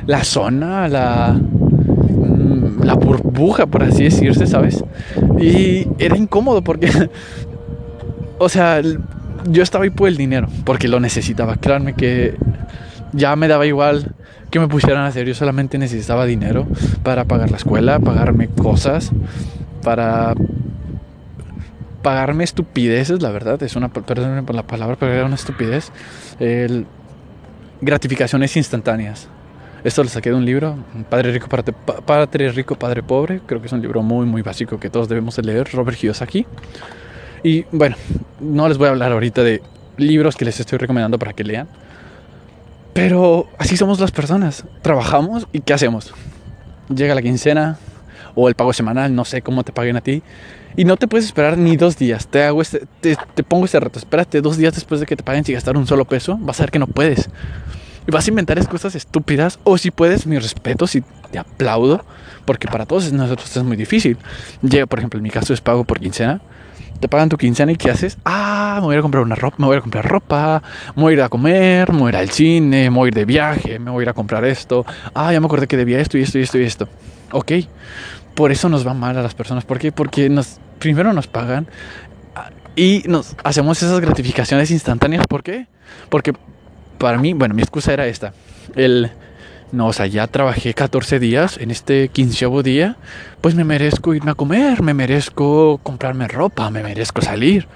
la 0.05 0.23
zona, 0.23 0.87
la, 0.87 1.33
mm, 1.33 2.83
la 2.83 2.93
burbuja, 2.95 3.65
por 3.65 3.83
así 3.83 4.03
decirse, 4.03 4.47
¿sabes? 4.47 4.83
Y 5.39 5.87
era 5.99 6.17
incómodo 6.17 6.63
porque, 6.63 6.89
o 8.37 8.49
sea, 8.49 8.81
yo 9.49 9.63
estaba 9.63 9.85
ahí 9.85 9.89
por 9.89 10.07
el 10.07 10.17
dinero, 10.17 10.47
porque 10.65 10.87
lo 10.87 10.99
necesitaba. 10.99 11.55
Créanme 11.57 11.93
que 11.93 12.35
ya 13.13 13.35
me 13.35 13.47
daba 13.47 13.65
igual 13.65 14.13
que 14.49 14.59
me 14.59 14.67
pusieran 14.67 15.03
a 15.03 15.07
hacer, 15.07 15.25
yo 15.25 15.33
solamente 15.33 15.79
necesitaba 15.79 16.25
dinero 16.25 16.67
para 17.01 17.25
pagar 17.25 17.49
la 17.49 17.57
escuela, 17.57 17.99
pagarme 17.99 18.49
cosas, 18.49 19.11
para 19.81 20.35
pagarme 22.03 22.43
estupideces, 22.43 23.23
la 23.23 23.31
verdad, 23.31 23.61
es 23.63 23.75
una, 23.75 23.89
perdónenme 23.89 24.43
por 24.43 24.55
la 24.55 24.63
palabra, 24.63 24.95
pero 24.99 25.11
era 25.11 25.25
una 25.25 25.35
estupidez. 25.35 25.91
El, 26.39 26.85
gratificaciones 27.81 28.55
instantáneas. 28.55 29.27
Esto 29.83 30.03
lo 30.03 30.09
saqué 30.09 30.29
de 30.29 30.35
un 30.35 30.45
libro, 30.45 30.77
Padre 31.09 31.31
Rico, 31.31 31.47
Padre, 31.49 32.51
Rico, 32.51 32.75
Padre 32.75 33.03
Pobre. 33.03 33.41
Creo 33.45 33.59
que 33.59 33.67
es 33.67 33.73
un 33.73 33.81
libro 33.81 34.01
muy, 34.01 34.25
muy 34.25 34.41
básico 34.41 34.79
que 34.79 34.89
todos 34.89 35.09
debemos 35.09 35.35
de 35.35 35.43
leer. 35.43 35.69
Robert 35.73 35.97
Kiyosaki. 35.97 36.45
Y 37.43 37.65
bueno, 37.71 37.97
no 38.39 38.69
les 38.69 38.77
voy 38.77 38.87
a 38.87 38.91
hablar 38.91 39.11
ahorita 39.11 39.43
de 39.43 39.61
libros 39.97 40.37
que 40.37 40.45
les 40.45 40.59
estoy 40.59 40.77
recomendando 40.77 41.19
para 41.19 41.33
que 41.33 41.43
lean. 41.43 41.67
Pero 42.93 43.49
así 43.57 43.75
somos 43.75 43.99
las 43.99 44.11
personas. 44.11 44.63
Trabajamos 44.81 45.47
y 45.51 45.59
¿qué 45.59 45.73
hacemos? 45.73 46.13
Llega 46.87 47.13
la 47.13 47.21
quincena 47.21 47.77
o 48.35 48.47
el 48.47 48.55
pago 48.55 48.71
semanal, 48.71 49.13
no 49.13 49.25
sé 49.25 49.41
cómo 49.41 49.63
te 49.63 49.73
paguen 49.73 49.97
a 49.97 50.01
ti. 50.01 50.23
Y 50.75 50.85
no 50.85 50.97
te 50.97 51.07
puedes 51.07 51.25
esperar 51.25 51.57
ni 51.57 51.77
dos 51.77 51.97
días. 51.97 52.27
Te, 52.27 52.43
hago 52.43 52.61
este, 52.61 52.87
te, 53.01 53.43
pongo 53.43 53.65
este 53.65 53.79
reto. 53.79 53.99
Espérate 53.99 54.41
dos 54.41 54.57
días 54.57 54.73
después 54.73 54.99
de 54.99 55.05
que 55.05 55.15
te 55.15 55.23
paguen 55.23 55.45
sin 55.45 55.55
gastar 55.55 55.77
un 55.77 55.87
solo 55.87 56.05
peso. 56.05 56.37
Vas 56.41 56.59
a 56.59 56.63
ver 56.63 56.71
que 56.71 56.79
no 56.79 56.87
puedes. 56.87 57.29
Y 58.07 58.11
vas 58.11 58.25
a 58.25 58.29
inventar 58.29 58.65
cosas 58.67 58.95
estúpidas. 58.95 59.59
O 59.63 59.77
si 59.77 59.91
puedes, 59.91 60.25
mi 60.25 60.39
respeto, 60.39 60.87
si 60.87 61.03
te 61.31 61.39
aplaudo. 61.39 62.03
Porque 62.45 62.67
para 62.67 62.85
todos 62.85 63.11
nosotros 63.13 63.55
es 63.55 63.63
muy 63.63 63.77
difícil. 63.77 64.17
Llega, 64.61 64.85
por 64.85 64.99
ejemplo, 64.99 65.17
en 65.17 65.23
mi 65.23 65.29
caso 65.29 65.53
es 65.53 65.61
pago 65.61 65.83
por 65.83 65.99
quincena. 65.99 66.41
Te 66.99 67.09
pagan 67.09 67.27
tu 67.27 67.37
quincena 67.37 67.71
y 67.71 67.75
¿qué 67.75 67.91
haces? 67.91 68.17
Ah, 68.23 68.77
me 68.79 68.85
voy 68.85 68.95
a 68.95 69.01
comprar 69.01 69.23
una 69.23 69.35
ropa, 69.35 69.57
me 69.59 69.65
voy 69.65 69.75
a 69.75 69.81
comprar 69.81 70.07
ropa, 70.07 70.63
me 70.95 71.01
voy 71.01 71.13
a 71.13 71.15
ir 71.17 71.21
a 71.21 71.27
comer, 71.27 71.91
me 71.91 71.99
voy 71.99 72.07
a 72.07 72.09
ir 72.09 72.15
al 72.15 72.29
cine, 72.29 72.89
me 72.89 72.95
voy 72.95 73.07
a 73.07 73.09
ir 73.09 73.13
de 73.13 73.25
viaje, 73.25 73.77
me 73.77 73.91
voy 73.91 74.01
a 74.01 74.03
ir 74.03 74.09
a 74.09 74.13
comprar 74.13 74.45
esto. 74.45 74.85
Ah, 75.13 75.33
ya 75.33 75.41
me 75.41 75.47
acordé 75.47 75.67
que 75.67 75.75
debía 75.75 75.99
esto 75.99 76.17
y 76.17 76.21
esto 76.21 76.39
y 76.39 76.43
esto 76.43 76.57
y 76.59 76.63
esto. 76.63 76.87
Ok, 77.31 77.51
por 78.35 78.51
eso 78.51 78.69
nos 78.69 78.85
va 78.85 78.93
mal 78.93 79.17
a 79.17 79.21
las 79.21 79.35
personas. 79.35 79.65
¿Por 79.65 79.79
qué? 79.79 79.91
Porque 79.91 80.29
nos, 80.29 80.59
primero 80.79 81.13
nos 81.13 81.27
pagan 81.27 81.67
y 82.75 83.03
nos 83.07 83.35
hacemos 83.43 83.81
esas 83.81 83.99
gratificaciones 83.99 84.71
instantáneas. 84.71 85.27
¿Por 85.27 85.43
qué? 85.43 85.67
Porque 86.09 86.33
para 86.97 87.17
mí, 87.17 87.33
bueno, 87.33 87.53
mi 87.53 87.61
excusa 87.61 87.93
era 87.93 88.07
esta. 88.07 88.33
El, 88.75 89.11
no, 89.71 89.87
o 89.87 89.93
sea, 89.93 90.07
ya 90.07 90.27
trabajé 90.27 90.73
14 90.73 91.19
días 91.19 91.57
en 91.57 91.71
este 91.71 92.09
quinceavo 92.09 92.63
día, 92.63 92.97
pues 93.41 93.55
me 93.55 93.63
merezco 93.63 94.13
irme 94.13 94.31
a 94.31 94.35
comer, 94.35 94.81
me 94.81 94.93
merezco 94.93 95.79
comprarme 95.83 96.27
ropa, 96.27 96.69
me 96.69 96.83
merezco 96.83 97.21
salir. 97.21 97.67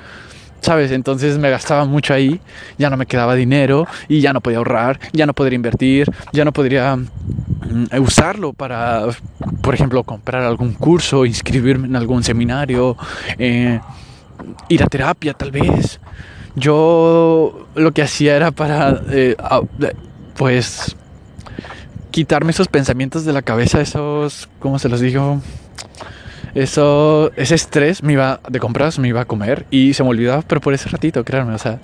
¿Sabes? 0.62 0.92
Entonces 0.92 1.38
me 1.38 1.50
gastaba 1.50 1.86
mucho 1.86 2.14
ahí, 2.14 2.40
ya 2.78 2.90
no 2.90 2.98
me 2.98 3.06
quedaba 3.06 3.36
dinero 3.36 3.88
y 4.08 4.22
ya 4.22 4.34
no 4.34 4.42
podía 4.42 4.58
ahorrar, 4.58 5.00
ya 5.14 5.26
no 5.26 5.34
podría 5.34 5.56
invertir, 5.56 6.12
ya 6.32 6.46
no 6.46 6.52
podría 6.52 6.96
mm, 6.96 8.02
usarlo 8.02 8.54
para, 8.54 9.04
por 9.62 9.74
ejemplo, 9.74 10.04
comprar 10.04 10.44
algún 10.44 10.74
curso, 10.74 11.26
inscribirme 11.26 11.88
en 11.88 11.96
algún 11.96 12.24
seminario, 12.24 12.98
eh, 13.38 13.80
ir 14.70 14.84
a 14.84 14.88
terapia 14.88 15.34
tal 15.34 15.52
vez. 15.52 16.00
Yo 16.56 17.68
lo 17.76 17.92
que 17.92 18.02
hacía 18.02 18.36
era 18.36 18.52
para, 18.52 19.02
eh, 19.12 19.36
pues, 20.36 20.96
quitarme 22.10 22.50
esos 22.50 22.68
pensamientos 22.68 23.26
de 23.26 23.34
la 23.34 23.44
cabeza, 23.44 23.80
esos, 23.80 24.50
¿cómo 24.60 24.80
se 24.80 24.90
los 24.90 25.00
digo? 25.00 25.40
Eso, 26.58 27.32
ese 27.36 27.54
estrés 27.54 28.02
me 28.02 28.14
iba 28.14 28.40
de 28.50 28.60
compras, 28.60 28.98
me 28.98 29.08
iba 29.08 29.22
a 29.22 29.26
comer 29.26 29.68
y 29.70 29.94
se 29.94 30.02
me 30.02 30.10
olvidaba, 30.10 30.42
pero 30.42 30.60
por 30.60 30.74
ese 30.74 30.90
ratito, 30.90 31.24
créanme, 31.24 31.54
o 31.54 31.58
sea, 31.60 31.80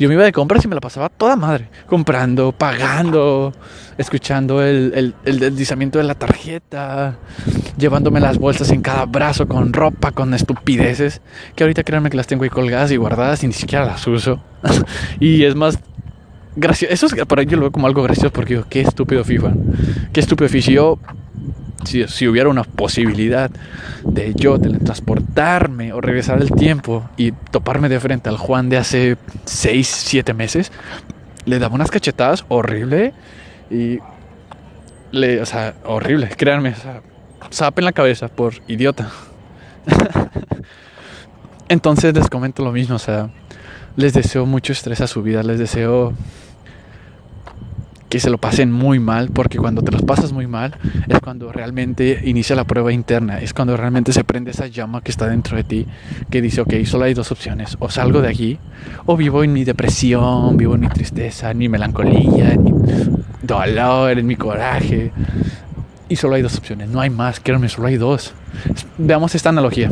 yo 0.00 0.08
me 0.08 0.14
iba 0.14 0.24
de 0.24 0.32
compras 0.32 0.64
y 0.64 0.68
me 0.68 0.74
la 0.74 0.80
pasaba 0.80 1.08
toda 1.08 1.36
madre, 1.36 1.68
comprando, 1.86 2.50
pagando, 2.50 3.52
escuchando 3.98 4.64
el, 4.64 5.14
el, 5.24 5.38
deslizamiento 5.38 5.98
de 5.98 6.04
la 6.04 6.16
tarjeta, 6.16 7.18
llevándome 7.78 8.18
las 8.18 8.38
bolsas 8.38 8.72
en 8.72 8.82
cada 8.82 9.04
brazo 9.04 9.46
con 9.46 9.72
ropa, 9.72 10.10
con 10.10 10.34
estupideces, 10.34 11.20
que 11.54 11.62
ahorita 11.62 11.84
créanme 11.84 12.10
que 12.10 12.16
las 12.16 12.26
tengo 12.26 12.42
ahí 12.42 12.50
colgadas 12.50 12.90
y 12.90 12.96
guardadas 12.96 13.44
y 13.44 13.46
ni 13.46 13.52
siquiera 13.52 13.84
las 13.84 14.04
uso. 14.08 14.42
y 15.20 15.44
es 15.44 15.54
más 15.54 15.78
gracioso, 16.56 16.92
eso 16.92 17.06
es 17.06 17.26
para 17.26 17.44
yo 17.44 17.56
lo 17.56 17.62
veo 17.62 17.70
como 17.70 17.86
algo 17.86 18.02
gracioso 18.02 18.32
porque 18.32 18.54
digo, 18.54 18.66
qué 18.68 18.80
estúpido 18.80 19.22
FIFA, 19.22 19.52
qué 20.12 20.18
estúpido 20.18 20.48
FIFA. 20.48 20.72
Yo 20.72 20.98
si, 21.84 22.26
hubiera 22.26 22.48
una 22.48 22.64
posibilidad 22.64 23.50
de 24.04 24.32
yo 24.34 24.58
teletransportarme 24.58 25.92
o 25.92 26.00
regresar 26.00 26.40
al 26.40 26.50
tiempo 26.50 27.08
y 27.16 27.32
toparme 27.32 27.88
de 27.88 28.00
frente 28.00 28.28
al 28.28 28.38
Juan 28.38 28.68
de 28.68 28.78
hace 28.78 29.16
6, 29.44 29.86
7 29.86 30.34
meses, 30.34 30.72
le 31.44 31.58
daba 31.58 31.74
unas 31.74 31.90
cachetadas 31.90 32.44
horrible 32.48 33.12
y 33.70 33.98
le, 35.12 35.40
o 35.40 35.46
sea, 35.46 35.74
horrible, 35.84 36.28
créanme, 36.36 36.70
o 36.70 37.52
sea, 37.52 37.72
en 37.76 37.84
la 37.84 37.92
cabeza 37.92 38.28
por 38.28 38.54
idiota. 38.66 39.10
Entonces 41.68 42.14
les 42.14 42.28
comento 42.28 42.64
lo 42.64 42.72
mismo, 42.72 42.96
o 42.96 43.00
sea, 43.00 43.30
les 43.96 44.12
deseo 44.12 44.46
mucho 44.46 44.72
estrés 44.72 45.00
a 45.00 45.06
su 45.06 45.22
vida, 45.22 45.42
les 45.42 45.58
deseo 45.58 46.12
que 48.08 48.20
se 48.20 48.30
lo 48.30 48.38
pasen 48.38 48.70
muy 48.70 48.98
mal, 48.98 49.30
porque 49.30 49.58
cuando 49.58 49.82
te 49.82 49.90
los 49.90 50.02
pasas 50.02 50.32
muy 50.32 50.46
mal 50.46 50.76
es 51.08 51.20
cuando 51.20 51.52
realmente 51.52 52.22
inicia 52.24 52.54
la 52.54 52.64
prueba 52.64 52.92
interna, 52.92 53.40
es 53.40 53.52
cuando 53.52 53.76
realmente 53.76 54.12
se 54.12 54.24
prende 54.24 54.52
esa 54.52 54.66
llama 54.68 55.00
que 55.02 55.10
está 55.10 55.28
dentro 55.28 55.56
de 55.56 55.64
ti, 55.64 55.86
que 56.30 56.40
dice, 56.40 56.60
ok, 56.60 56.74
solo 56.84 57.04
hay 57.04 57.14
dos 57.14 57.32
opciones, 57.32 57.76
o 57.80 57.90
salgo 57.90 58.22
de 58.22 58.28
aquí, 58.28 58.58
o 59.06 59.16
vivo 59.16 59.42
en 59.42 59.52
mi 59.52 59.64
depresión, 59.64 60.56
vivo 60.56 60.74
en 60.74 60.82
mi 60.82 60.88
tristeza, 60.88 61.50
en 61.50 61.58
mi 61.58 61.68
melancolía, 61.68 62.52
en 62.52 62.64
mi 62.64 62.72
dolor, 63.42 64.18
en 64.18 64.26
mi 64.26 64.36
coraje. 64.36 65.12
Y 66.08 66.16
solo 66.16 66.36
hay 66.36 66.42
dos 66.42 66.56
opciones, 66.56 66.88
no 66.88 67.00
hay 67.00 67.10
más, 67.10 67.40
créanme, 67.40 67.68
solo 67.68 67.88
hay 67.88 67.96
dos. 67.96 68.32
Veamos 68.98 69.34
esta 69.34 69.48
analogía. 69.48 69.90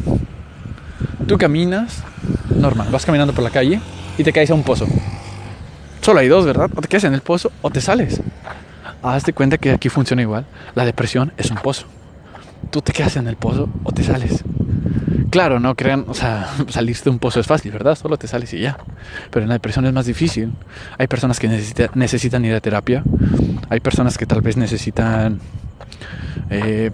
Tú 1.26 1.38
caminas, 1.38 2.04
normal, 2.54 2.88
vas 2.92 3.04
caminando 3.04 3.32
por 3.32 3.42
la 3.42 3.50
calle 3.50 3.80
y 4.16 4.22
te 4.22 4.32
caes 4.32 4.50
a 4.50 4.54
un 4.54 4.62
pozo. 4.62 4.86
Solo 6.04 6.20
hay 6.20 6.28
dos, 6.28 6.44
¿verdad? 6.44 6.70
O 6.76 6.82
te 6.82 6.88
quedas 6.88 7.04
en 7.04 7.14
el 7.14 7.22
pozo 7.22 7.50
o 7.62 7.70
te 7.70 7.80
sales. 7.80 8.20
Hazte 9.02 9.32
cuenta 9.32 9.56
que 9.56 9.70
aquí 9.70 9.88
funciona 9.88 10.20
igual. 10.20 10.44
La 10.74 10.84
depresión 10.84 11.32
es 11.38 11.50
un 11.50 11.56
pozo. 11.56 11.86
Tú 12.70 12.82
te 12.82 12.92
quedas 12.92 13.16
en 13.16 13.26
el 13.26 13.36
pozo 13.36 13.70
o 13.84 13.90
te 13.90 14.04
sales. 14.04 14.44
Claro, 15.30 15.60
no 15.60 15.74
crean, 15.74 16.04
o 16.06 16.12
sea, 16.12 16.50
salirte 16.68 17.04
de 17.04 17.10
un 17.10 17.18
pozo 17.18 17.40
es 17.40 17.46
fácil, 17.46 17.72
¿verdad? 17.72 17.96
Solo 17.96 18.18
te 18.18 18.26
sales 18.26 18.52
y 18.52 18.60
ya. 18.60 18.76
Pero 19.30 19.44
en 19.44 19.48
la 19.48 19.54
depresión 19.54 19.86
es 19.86 19.94
más 19.94 20.04
difícil. 20.04 20.52
Hay 20.98 21.06
personas 21.06 21.40
que 21.40 21.48
necesitan 21.94 22.44
ir 22.44 22.54
a 22.54 22.60
terapia. 22.60 23.02
Hay 23.70 23.80
personas 23.80 24.18
que 24.18 24.26
tal 24.26 24.42
vez 24.42 24.58
necesitan, 24.58 25.40
eh, 26.50 26.90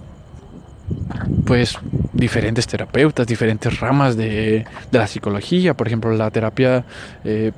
pues, 1.45 1.77
diferentes 2.13 2.65
terapeutas, 2.65 3.27
diferentes 3.27 3.77
ramas 3.77 4.15
de, 4.15 4.65
la 4.89 5.05
psicología. 5.05 5.73
Por 5.73 5.87
ejemplo, 5.87 6.15
la 6.15 6.31
terapia 6.31 6.85
eh, 7.25 7.51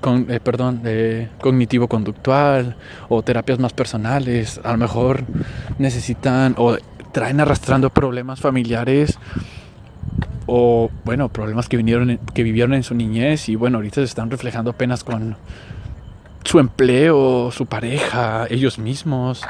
con, 0.00 0.30
eh, 0.30 0.40
perdón, 0.40 0.82
cognitivo-conductual 1.40 2.76
o 3.08 3.22
terapias 3.22 3.58
más 3.58 3.72
personales. 3.72 4.60
A 4.64 4.72
lo 4.72 4.78
mejor 4.78 5.24
necesitan 5.78 6.54
o 6.58 6.76
traen 7.12 7.40
arrastrando 7.40 7.90
problemas 7.90 8.40
familiares 8.40 9.18
o, 10.46 10.90
bueno, 11.04 11.28
problemas 11.28 11.68
que, 11.68 11.76
vinieron, 11.76 12.18
que 12.34 12.42
vivieron 12.42 12.72
en 12.72 12.82
su 12.82 12.94
niñez 12.94 13.48
y, 13.50 13.54
bueno, 13.54 13.78
ahorita 13.78 13.96
se 13.96 14.04
están 14.04 14.30
reflejando 14.30 14.70
apenas 14.70 15.04
con 15.04 15.36
su 16.42 16.58
empleo, 16.58 17.50
su 17.50 17.66
pareja, 17.66 18.46
ellos 18.48 18.78
mismos. 18.78 19.42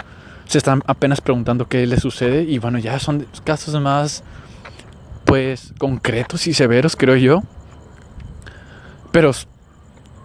Se 0.47 0.59
están 0.59 0.83
apenas 0.87 1.21
preguntando 1.21 1.69
qué 1.69 1.87
les 1.87 2.01
sucede 2.01 2.43
y, 2.43 2.59
bueno, 2.59 2.79
ya 2.79 2.99
son 2.99 3.27
casos 3.45 3.81
más, 3.81 4.25
pues, 5.25 5.73
concretos 5.79 6.49
y 6.49 6.55
severos, 6.55 6.97
creo 6.97 7.15
yo. 7.15 7.43
Pero 9.13 9.31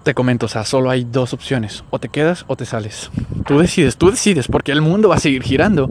te 0.04 0.14
comento, 0.14 0.46
o 0.46 0.50
sea, 0.50 0.66
solo 0.66 0.90
hay 0.90 1.06
dos 1.06 1.34
opciones, 1.34 1.84
o 1.90 2.00
te 2.00 2.10
quedas 2.10 2.46
o 2.48 2.56
te 2.56 2.66
sales. 2.66 3.10
Tú 3.48 3.60
decides, 3.60 3.98
tú 3.98 4.12
decides, 4.12 4.48
porque 4.48 4.72
el 4.72 4.82
mundo 4.82 5.10
va 5.10 5.16
a 5.16 5.20
seguir 5.20 5.44
girando, 5.44 5.90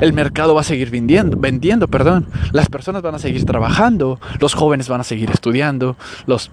el 0.00 0.12
mercado 0.12 0.54
va 0.54 0.62
a 0.62 0.64
seguir 0.64 0.90
vendiendo, 0.90 1.36
vendiendo, 1.36 1.88
perdón, 1.88 2.26
las 2.52 2.68
personas 2.68 3.02
van 3.02 3.16
a 3.16 3.18
seguir 3.18 3.44
trabajando, 3.44 4.20
los 4.40 4.54
jóvenes 4.54 4.88
van 4.88 5.00
a 5.00 5.04
seguir 5.04 5.30
estudiando, 5.30 5.96
los 6.26 6.50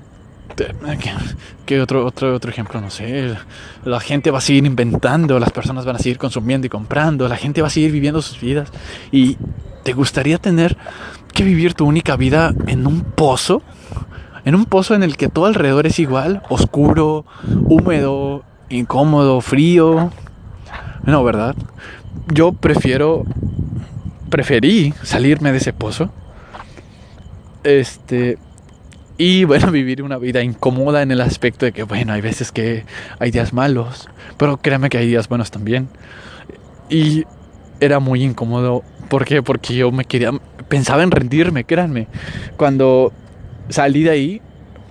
¿Qué 1.65 1.81
otro, 1.81 2.05
otro, 2.05 2.35
otro 2.35 2.51
ejemplo? 2.51 2.79
No 2.79 2.89
sé. 2.89 3.35
La 3.83 3.99
gente 3.99 4.31
va 4.31 4.37
a 4.37 4.41
seguir 4.41 4.65
inventando, 4.65 5.39
las 5.39 5.51
personas 5.51 5.85
van 5.85 5.97
a 5.97 5.99
seguir 5.99 6.17
consumiendo 6.17 6.67
y 6.67 6.69
comprando, 6.69 7.27
la 7.27 7.35
gente 7.35 7.61
va 7.61 7.67
a 7.67 7.71
seguir 7.71 7.91
viviendo 7.91 8.21
sus 8.21 8.39
vidas. 8.39 8.69
¿Y 9.11 9.37
te 9.83 9.93
gustaría 9.93 10.37
tener 10.37 10.77
que 11.33 11.43
vivir 11.43 11.73
tu 11.73 11.85
única 11.85 12.15
vida 12.15 12.53
en 12.67 12.87
un 12.87 13.01
pozo? 13.01 13.63
En 14.45 14.55
un 14.55 14.65
pozo 14.65 14.93
en 14.95 15.03
el 15.03 15.17
que 15.17 15.27
todo 15.27 15.45
alrededor 15.45 15.87
es 15.87 15.99
igual, 15.99 16.43
oscuro, 16.49 17.25
húmedo, 17.67 18.43
incómodo, 18.69 19.41
frío. 19.41 20.11
No, 21.03 21.23
¿verdad? 21.23 21.55
Yo 22.31 22.53
prefiero, 22.53 23.25
preferí 24.29 24.93
salirme 25.03 25.51
de 25.51 25.57
ese 25.57 25.73
pozo. 25.73 26.11
Este, 27.63 28.37
y 29.17 29.45
bueno, 29.45 29.71
vivir 29.71 30.03
una 30.03 30.17
vida 30.17 30.43
incómoda 30.43 31.01
en 31.01 31.11
el 31.11 31.21
aspecto 31.21 31.65
de 31.65 31.71
que, 31.71 31.83
bueno, 31.83 32.13
hay 32.13 32.21
veces 32.21 32.51
que 32.51 32.85
hay 33.19 33.31
días 33.31 33.51
malos, 33.51 34.07
pero 34.37 34.57
créanme 34.57 34.89
que 34.89 34.99
hay 34.99 35.07
días 35.07 35.27
buenos 35.27 35.49
también. 35.49 35.89
Y 36.89 37.23
era 37.79 37.99
muy 37.99 38.23
incómodo. 38.23 38.83
¿Por 39.09 39.25
qué? 39.25 39.41
Porque 39.41 39.75
yo 39.75 39.91
me 39.91 40.05
quería, 40.05 40.31
pensaba 40.67 41.01
en 41.01 41.09
rendirme, 41.09 41.63
créanme. 41.63 42.07
Cuando 42.57 43.11
salí 43.69 44.03
de 44.03 44.09
ahí 44.09 44.41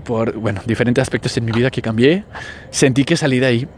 por, 0.04 0.34
bueno, 0.34 0.60
diferentes 0.66 1.02
aspectos 1.02 1.36
en 1.36 1.44
mi 1.44 1.52
vida 1.52 1.70
que 1.70 1.82
cambié. 1.82 2.24
Sentí 2.70 3.04
que 3.04 3.16
salí 3.16 3.40
de 3.40 3.46
ahí. 3.46 3.68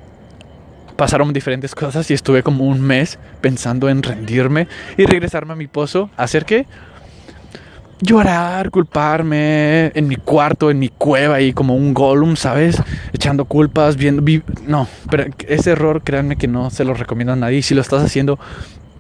Pasaron 0.97 1.33
diferentes 1.33 1.75
cosas 1.75 2.11
y 2.11 2.15
estuve 2.15 2.43
como 2.43 2.65
un 2.65 2.81
mes 2.81 3.19
pensando 3.41 3.89
en 3.89 4.03
rendirme 4.03 4.67
y 4.97 5.05
regresarme 5.05 5.53
a 5.53 5.57
mi 5.57 5.67
pozo. 5.67 6.11
¿Hacer 6.17 6.45
qué? 6.45 6.67
Llorar, 8.01 8.71
culparme 8.71 9.87
en 9.95 10.09
mi 10.09 10.17
cuarto, 10.17 10.71
en 10.71 10.79
mi 10.79 10.89
cueva 10.89 11.37
ahí 11.37 11.53
como 11.53 11.77
un 11.77 11.95
Gollum, 11.95 12.37
¿sabes? 12.37 12.83
Echando 13.13 13.47
culpas, 13.47 13.97
viendo... 13.97 14.23
no, 14.67 14.87
pero 15.11 15.25
ese 15.49 15.71
error, 15.71 16.03
créanme 16.03 16.37
que 16.37 16.49
no 16.49 16.71
se 16.71 16.85
lo 16.85 16.95
recomiendo 16.95 17.33
a 17.33 17.37
nadie. 17.37 17.63
Si 17.63 17.75
lo 17.75 17.81
estás 17.81 18.03
haciendo, 18.03 18.39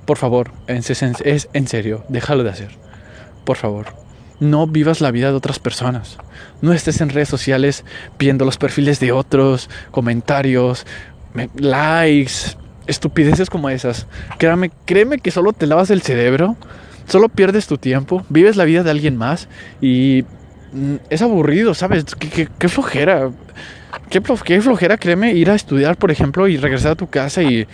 por 0.07 0.17
favor, 0.17 0.53
es 0.67 1.03
en 1.03 1.67
serio, 1.67 2.05
déjalo 2.09 2.43
de 2.43 2.51
hacer. 2.51 2.71
Por 3.45 3.57
favor 3.57 4.06
no 4.41 4.67
vivas 4.67 5.01
la 5.01 5.11
vida 5.11 5.31
de 5.31 5.37
otras 5.37 5.59
personas. 5.59 6.19
No 6.63 6.73
estés 6.73 7.01
en 7.01 7.09
redes 7.09 7.29
sociales 7.29 7.85
viendo 8.19 8.45
los 8.45 8.59
perfiles 8.59 9.01
de 9.01 9.13
otros, 9.13 9.71
comentarios, 9.91 10.87
likes, 11.57 12.57
estupideces 12.87 13.51
como 13.51 13.71
esas. 13.71 14.07
Créame, 14.39 14.71
créeme 14.85 15.19
que 15.19 15.31
solo 15.31 15.53
te 15.53 15.67
lavas 15.67 15.91
el 15.91 16.03
cerebro, 16.03 16.57
solo 17.07 17.29
pierdes 17.29 17.67
tu 17.67 17.79
tiempo, 17.79 18.25
vives 18.29 18.57
la 18.57 18.65
vida 18.65 18.83
de 18.83 18.91
alguien 18.91 19.17
más 19.17 19.49
y 19.81 20.25
mm, 20.73 20.97
es 21.11 21.23
aburrido, 21.23 21.75
¿sabes? 21.75 22.05
Qué, 22.15 22.49
qué 22.59 22.69
flojera. 22.69 23.31
Qué, 24.11 24.23
qué 24.45 24.61
flojera, 24.61 24.99
créeme, 24.99 25.33
ir 25.33 25.51
a 25.51 25.55
estudiar, 25.55 25.97
por 25.97 26.11
ejemplo, 26.11 26.47
y 26.47 26.57
regresar 26.59 26.93
a 26.93 26.97
tu 26.97 27.09
casa 27.09 27.43
y 27.43 27.67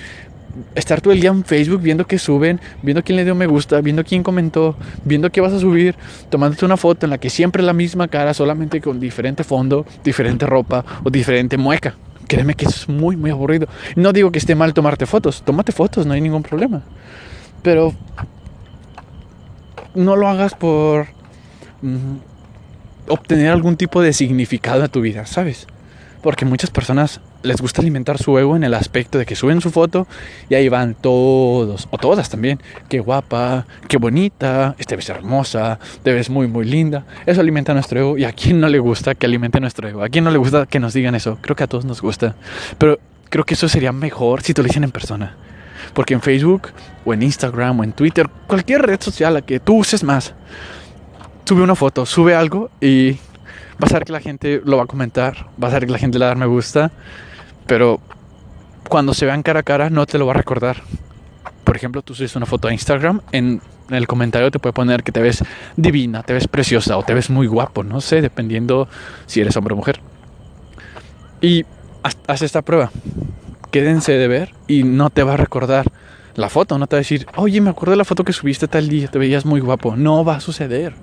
estar 0.74 1.00
todo 1.00 1.12
el 1.12 1.20
día 1.20 1.30
en 1.30 1.44
Facebook 1.44 1.80
viendo 1.80 2.06
qué 2.06 2.18
suben, 2.18 2.60
viendo 2.82 3.02
quién 3.02 3.16
le 3.16 3.24
dio 3.24 3.34
me 3.34 3.46
gusta, 3.46 3.80
viendo 3.80 4.04
quién 4.04 4.22
comentó, 4.22 4.76
viendo 5.04 5.30
qué 5.30 5.40
vas 5.40 5.52
a 5.52 5.58
subir, 5.58 5.94
tomándote 6.30 6.64
una 6.64 6.76
foto 6.76 7.06
en 7.06 7.10
la 7.10 7.18
que 7.18 7.30
siempre 7.30 7.62
la 7.62 7.72
misma 7.72 8.08
cara, 8.08 8.34
solamente 8.34 8.80
con 8.80 9.00
diferente 9.00 9.44
fondo, 9.44 9.86
diferente 10.04 10.46
ropa 10.46 10.84
o 11.02 11.10
diferente 11.10 11.56
mueca. 11.56 11.94
Créeme 12.28 12.54
que 12.54 12.66
es 12.66 12.88
muy, 12.88 13.16
muy 13.16 13.30
aburrido. 13.30 13.66
No 13.96 14.12
digo 14.12 14.30
que 14.30 14.38
esté 14.38 14.54
mal 14.54 14.72
tomarte 14.74 15.06
fotos, 15.06 15.42
tómate 15.42 15.72
fotos, 15.72 16.06
no 16.06 16.14
hay 16.14 16.20
ningún 16.20 16.42
problema. 16.42 16.82
Pero 17.62 17.92
no 19.94 20.16
lo 20.16 20.28
hagas 20.28 20.54
por... 20.54 21.08
Mm, 21.82 22.32
obtener 23.08 23.50
algún 23.50 23.76
tipo 23.76 24.02
de 24.02 24.12
significado 24.12 24.82
a 24.84 24.88
tu 24.88 25.00
vida, 25.00 25.26
¿sabes? 25.26 25.66
Porque 26.22 26.44
muchas 26.44 26.70
personas 26.70 27.20
les 27.42 27.60
gusta 27.60 27.80
alimentar 27.80 28.18
su 28.18 28.38
ego 28.38 28.56
en 28.56 28.64
el 28.64 28.74
aspecto 28.74 29.18
de 29.18 29.26
que 29.26 29.36
suben 29.36 29.60
su 29.60 29.70
foto 29.70 30.06
y 30.48 30.54
ahí 30.54 30.68
van 30.68 30.94
todos, 30.94 31.88
o 31.90 31.98
todas 31.98 32.30
también. 32.30 32.60
Qué 32.88 33.00
guapa, 33.00 33.66
qué 33.88 33.96
bonita, 33.96 34.74
te 34.86 34.96
ves 34.96 35.08
hermosa, 35.08 35.78
te 36.02 36.12
ves 36.12 36.30
muy, 36.30 36.46
muy 36.46 36.64
linda. 36.64 37.04
Eso 37.26 37.40
alimenta 37.40 37.74
nuestro 37.74 38.00
ego 38.00 38.18
y 38.18 38.24
a 38.24 38.32
quién 38.32 38.60
no 38.60 38.68
le 38.68 38.78
gusta 38.78 39.14
que 39.14 39.26
alimente 39.26 39.60
nuestro 39.60 39.88
ego. 39.88 40.02
A 40.02 40.08
quién 40.08 40.24
no 40.24 40.30
le 40.30 40.38
gusta 40.38 40.66
que 40.66 40.80
nos 40.80 40.94
digan 40.94 41.14
eso. 41.14 41.38
Creo 41.40 41.56
que 41.56 41.64
a 41.64 41.66
todos 41.66 41.84
nos 41.84 42.00
gusta. 42.00 42.34
Pero 42.78 42.98
creo 43.28 43.44
que 43.44 43.54
eso 43.54 43.68
sería 43.68 43.92
mejor 43.92 44.42
si 44.42 44.54
te 44.54 44.62
lo 44.62 44.68
dicen 44.68 44.84
en 44.84 44.90
persona. 44.90 45.36
Porque 45.94 46.14
en 46.14 46.20
Facebook 46.20 46.68
o 47.04 47.12
en 47.12 47.22
Instagram 47.22 47.80
o 47.80 47.84
en 47.84 47.92
Twitter, 47.92 48.28
cualquier 48.46 48.82
red 48.82 49.00
social 49.00 49.36
a 49.36 49.42
que 49.42 49.60
tú 49.60 49.78
uses 49.78 50.04
más, 50.04 50.34
sube 51.44 51.62
una 51.62 51.74
foto, 51.74 52.06
sube 52.06 52.34
algo 52.34 52.70
y 52.80 53.18
vas 53.78 53.90
a 53.92 53.94
ver 53.94 54.04
que 54.04 54.12
la 54.12 54.20
gente 54.20 54.62
lo 54.64 54.76
va 54.76 54.84
a 54.84 54.86
comentar, 54.86 55.48
vas 55.56 55.72
a 55.72 55.74
ver 55.74 55.86
que 55.86 55.92
la 55.92 55.98
gente 55.98 56.18
le 56.18 56.24
va 56.24 56.30
a 56.30 56.34
dar 56.34 56.38
me 56.38 56.46
gusta, 56.46 56.92
pero 57.66 58.00
cuando 58.88 59.14
se 59.14 59.26
vean 59.26 59.42
cara 59.42 59.60
a 59.60 59.62
cara 59.62 59.90
no 59.90 60.06
te 60.06 60.18
lo 60.18 60.26
va 60.26 60.32
a 60.32 60.36
recordar. 60.36 60.82
Por 61.64 61.76
ejemplo, 61.76 62.02
tú 62.02 62.14
subes 62.14 62.36
una 62.36 62.46
foto 62.46 62.68
a 62.68 62.72
Instagram, 62.72 63.20
en, 63.32 63.60
el 63.90 64.06
comentario 64.06 64.50
te 64.50 64.58
puede 64.58 64.72
poner 64.72 65.02
que 65.02 65.12
te 65.12 65.20
ves 65.20 65.44
divina, 65.76 66.22
te 66.22 66.32
ves 66.32 66.48
preciosa 66.48 66.96
o 66.96 67.02
te 67.02 67.14
ves 67.14 67.30
muy 67.30 67.46
guapo, 67.46 67.82
no 67.84 68.00
sé, 68.00 68.20
dependiendo 68.20 68.88
si 69.26 69.40
eres 69.40 69.56
hombre 69.56 69.74
o 69.74 69.76
mujer. 69.76 70.00
Y 71.40 71.64
haz 72.02 72.42
esta 72.42 72.62
prueba. 72.62 72.90
Quédense 73.70 74.12
de 74.12 74.28
ver 74.28 74.54
y 74.66 74.82
no 74.82 75.10
te 75.10 75.22
va 75.22 75.34
a 75.34 75.36
recordar 75.36 75.86
la 76.34 76.48
foto, 76.48 76.78
no 76.78 76.86
te 76.86 76.96
va 76.96 76.98
a 76.98 77.00
decir, 77.00 77.26
oye, 77.36 77.60
me 77.60 77.70
acuerdo 77.70 77.92
de 77.92 77.96
la 77.96 78.04
foto 78.04 78.24
que 78.24 78.32
subiste 78.32 78.68
tal 78.68 78.88
día, 78.88 79.08
te 79.08 79.18
veías 79.18 79.44
muy 79.44 79.60
guapo. 79.60 79.96
No 79.96 80.24
va 80.24 80.36
a 80.36 80.40
suceder. 80.40 80.94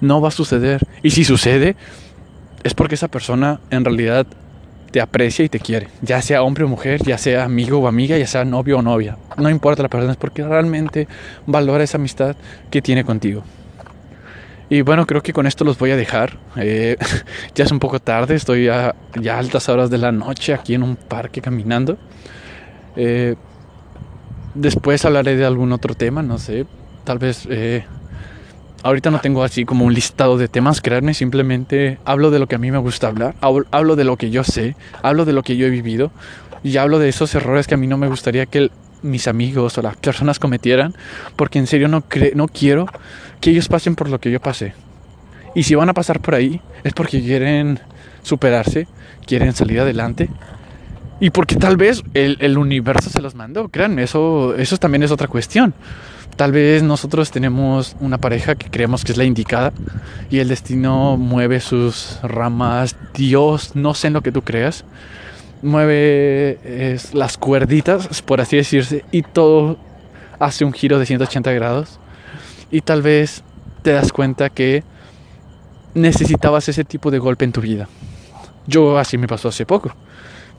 No 0.00 0.20
va 0.20 0.28
a 0.28 0.32
suceder. 0.32 0.86
Y 1.02 1.10
si 1.10 1.24
sucede, 1.24 1.76
es 2.62 2.74
porque 2.74 2.94
esa 2.94 3.08
persona 3.08 3.60
en 3.70 3.84
realidad 3.84 4.26
te 4.90 5.00
aprecia 5.00 5.44
y 5.44 5.48
te 5.48 5.60
quiere, 5.60 5.88
ya 6.02 6.20
sea 6.20 6.42
hombre 6.42 6.64
o 6.64 6.68
mujer, 6.68 7.02
ya 7.04 7.18
sea 7.18 7.44
amigo 7.44 7.78
o 7.78 7.88
amiga, 7.88 8.18
ya 8.18 8.26
sea 8.26 8.44
novio 8.44 8.78
o 8.78 8.82
novia. 8.82 9.16
No 9.36 9.48
importa 9.48 9.82
la 9.82 9.88
persona, 9.88 10.12
es 10.12 10.18
porque 10.18 10.42
realmente 10.42 11.06
valora 11.46 11.84
esa 11.84 11.98
amistad 11.98 12.36
que 12.70 12.82
tiene 12.82 13.04
contigo. 13.04 13.42
Y 14.68 14.82
bueno, 14.82 15.04
creo 15.04 15.20
que 15.20 15.32
con 15.32 15.46
esto 15.46 15.64
los 15.64 15.78
voy 15.78 15.90
a 15.90 15.96
dejar. 15.96 16.38
Eh, 16.56 16.96
ya 17.54 17.64
es 17.64 17.72
un 17.72 17.80
poco 17.80 17.98
tarde, 18.00 18.36
estoy 18.36 18.68
a 18.68 18.94
ya 19.20 19.38
altas 19.38 19.68
horas 19.68 19.90
de 19.90 19.98
la 19.98 20.12
noche 20.12 20.54
aquí 20.54 20.74
en 20.74 20.82
un 20.82 20.96
parque 20.96 21.40
caminando. 21.40 21.98
Eh, 22.94 23.34
después 24.54 25.04
hablaré 25.04 25.36
de 25.36 25.44
algún 25.44 25.72
otro 25.72 25.94
tema, 25.94 26.22
no 26.22 26.38
sé. 26.38 26.66
Tal 27.04 27.18
vez 27.18 27.46
eh, 27.50 27.84
ahorita 28.82 29.10
no 29.10 29.20
tengo 29.20 29.44
así 29.44 29.64
como 29.64 29.84
un 29.84 29.94
listado 29.94 30.38
de 30.38 30.48
temas, 30.48 30.80
créanme, 30.80 31.14
simplemente 31.14 31.98
hablo 32.04 32.30
de 32.30 32.38
lo 32.38 32.46
que 32.46 32.54
a 32.54 32.58
mí 32.58 32.70
me 32.70 32.78
gusta 32.78 33.08
hablar, 33.08 33.34
hablo 33.40 33.96
de 33.96 34.04
lo 34.04 34.16
que 34.16 34.30
yo 34.30 34.44
sé, 34.44 34.76
hablo 35.02 35.24
de 35.24 35.32
lo 35.32 35.42
que 35.42 35.56
yo 35.56 35.66
he 35.66 35.70
vivido 35.70 36.10
y 36.62 36.76
hablo 36.76 36.98
de 36.98 37.08
esos 37.08 37.34
errores 37.34 37.66
que 37.66 37.74
a 37.74 37.78
mí 37.78 37.86
no 37.86 37.98
me 37.98 38.08
gustaría 38.08 38.46
que 38.46 38.70
mis 39.02 39.28
amigos 39.28 39.78
o 39.78 39.82
las 39.82 39.96
personas 39.96 40.38
cometieran, 40.38 40.94
porque 41.36 41.58
en 41.58 41.66
serio 41.66 41.88
no, 41.88 42.04
no 42.34 42.48
quiero 42.48 42.86
que 43.40 43.50
ellos 43.50 43.68
pasen 43.68 43.96
por 43.96 44.10
lo 44.10 44.18
que 44.20 44.30
yo 44.30 44.40
pasé. 44.40 44.74
Y 45.54 45.62
si 45.62 45.74
van 45.74 45.88
a 45.88 45.94
pasar 45.94 46.20
por 46.20 46.34
ahí 46.34 46.60
es 46.84 46.92
porque 46.92 47.20
quieren 47.20 47.80
superarse, 48.22 48.86
quieren 49.26 49.52
salir 49.54 49.80
adelante 49.80 50.28
y 51.18 51.30
porque 51.30 51.56
tal 51.56 51.76
vez 51.76 52.02
el, 52.14 52.36
el 52.40 52.56
universo 52.56 53.10
se 53.10 53.20
los 53.20 53.34
mandó, 53.34 53.68
créanme, 53.68 54.02
eso, 54.02 54.54
eso 54.56 54.76
también 54.76 55.02
es 55.02 55.10
otra 55.10 55.28
cuestión. 55.28 55.74
Tal 56.40 56.52
vez 56.52 56.82
nosotros 56.82 57.30
tenemos 57.30 57.94
una 58.00 58.16
pareja 58.16 58.54
que 58.54 58.70
creemos 58.70 59.04
que 59.04 59.12
es 59.12 59.18
la 59.18 59.24
indicada 59.24 59.74
y 60.30 60.38
el 60.38 60.48
destino 60.48 61.18
mueve 61.18 61.60
sus 61.60 62.18
ramas, 62.22 62.96
Dios, 63.12 63.76
no 63.76 63.92
sé 63.92 64.06
en 64.06 64.14
lo 64.14 64.22
que 64.22 64.32
tú 64.32 64.40
creas, 64.40 64.86
mueve 65.60 66.96
las 67.12 67.36
cuerditas, 67.36 68.22
por 68.22 68.40
así 68.40 68.56
decirse, 68.56 69.04
y 69.12 69.20
todo 69.20 69.76
hace 70.38 70.64
un 70.64 70.72
giro 70.72 70.98
de 70.98 71.04
180 71.04 71.52
grados. 71.52 72.00
Y 72.70 72.80
tal 72.80 73.02
vez 73.02 73.42
te 73.82 73.92
das 73.92 74.10
cuenta 74.10 74.48
que 74.48 74.82
necesitabas 75.92 76.70
ese 76.70 76.84
tipo 76.84 77.10
de 77.10 77.18
golpe 77.18 77.44
en 77.44 77.52
tu 77.52 77.60
vida. 77.60 77.86
Yo 78.66 78.96
así 78.98 79.18
me 79.18 79.28
pasó 79.28 79.48
hace 79.48 79.66
poco. 79.66 79.94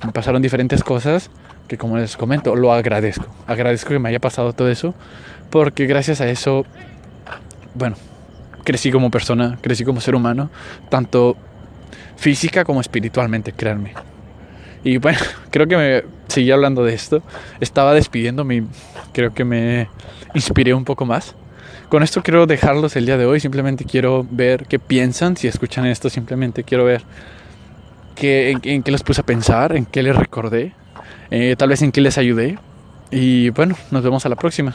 Me 0.06 0.12
pasaron 0.12 0.44
diferentes 0.44 0.84
cosas 0.84 1.32
que 1.68 1.80
como 1.80 1.98
les 1.98 2.18
comento, 2.18 2.56
lo 2.56 2.72
agradezco. 2.72 3.26
Agradezco 3.48 3.90
que 3.90 4.00
me 4.00 4.10
haya 4.10 4.20
pasado 4.20 4.54
todo 4.54 4.70
eso 4.70 4.94
porque 5.52 5.86
gracias 5.86 6.22
a 6.22 6.30
eso, 6.30 6.66
bueno, 7.76 7.96
crecí 8.64 8.92
como 8.92 9.12
persona, 9.12 9.60
crecí 9.62 9.84
como 9.84 10.02
ser 10.02 10.16
humano, 10.16 10.50
tanto 10.90 11.38
física 12.16 12.64
como 12.64 12.82
espiritualmente, 12.82 13.52
créanme. 13.52 13.94
Y 14.84 14.98
bueno, 14.98 15.20
creo 15.52 15.68
que 15.68 15.78
me 15.78 16.04
seguí 16.28 16.52
hablando 16.52 16.84
de 16.84 16.94
esto. 16.94 17.22
Estaba 17.60 17.94
despidiéndome 17.94 18.64
creo 19.14 19.34
que 19.34 19.44
me 19.44 19.90
inspiré 20.34 20.74
un 20.74 20.86
poco 20.86 21.06
más. 21.06 21.36
Con 21.90 22.04
esto 22.04 22.24
quiero 22.24 22.48
dejarlos 22.48 22.96
el 22.96 23.06
día 23.06 23.18
de 23.18 23.26
hoy. 23.26 23.40
Simplemente 23.40 23.84
quiero 23.86 24.26
ver 24.30 24.66
qué 24.68 24.80
piensan. 24.80 25.36
Si 25.36 25.48
escuchan 25.48 25.86
esto, 25.86 26.10
simplemente 26.10 26.64
quiero 26.64 26.86
ver 26.86 27.02
qué, 28.16 28.52
en, 28.52 28.84
qué 28.84 28.92
les 28.92 29.04
puse 29.04 29.22
a 29.22 29.26
pensar, 29.26 29.76
en 29.76 29.86
qué 29.86 30.02
les 30.02 30.16
recordé, 30.16 30.74
eh, 31.32 31.56
tal 31.58 31.70
vez 31.70 31.82
en 31.82 31.92
qué 31.92 32.02
les 32.02 32.18
ayudé. 32.18 32.58
Y 33.12 33.50
bueno, 33.50 33.76
nos 33.92 34.04
vemos 34.04 34.26
a 34.26 34.30
la 34.30 34.36
próxima. 34.36 34.74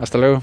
Hasta 0.00 0.18
luego. 0.18 0.42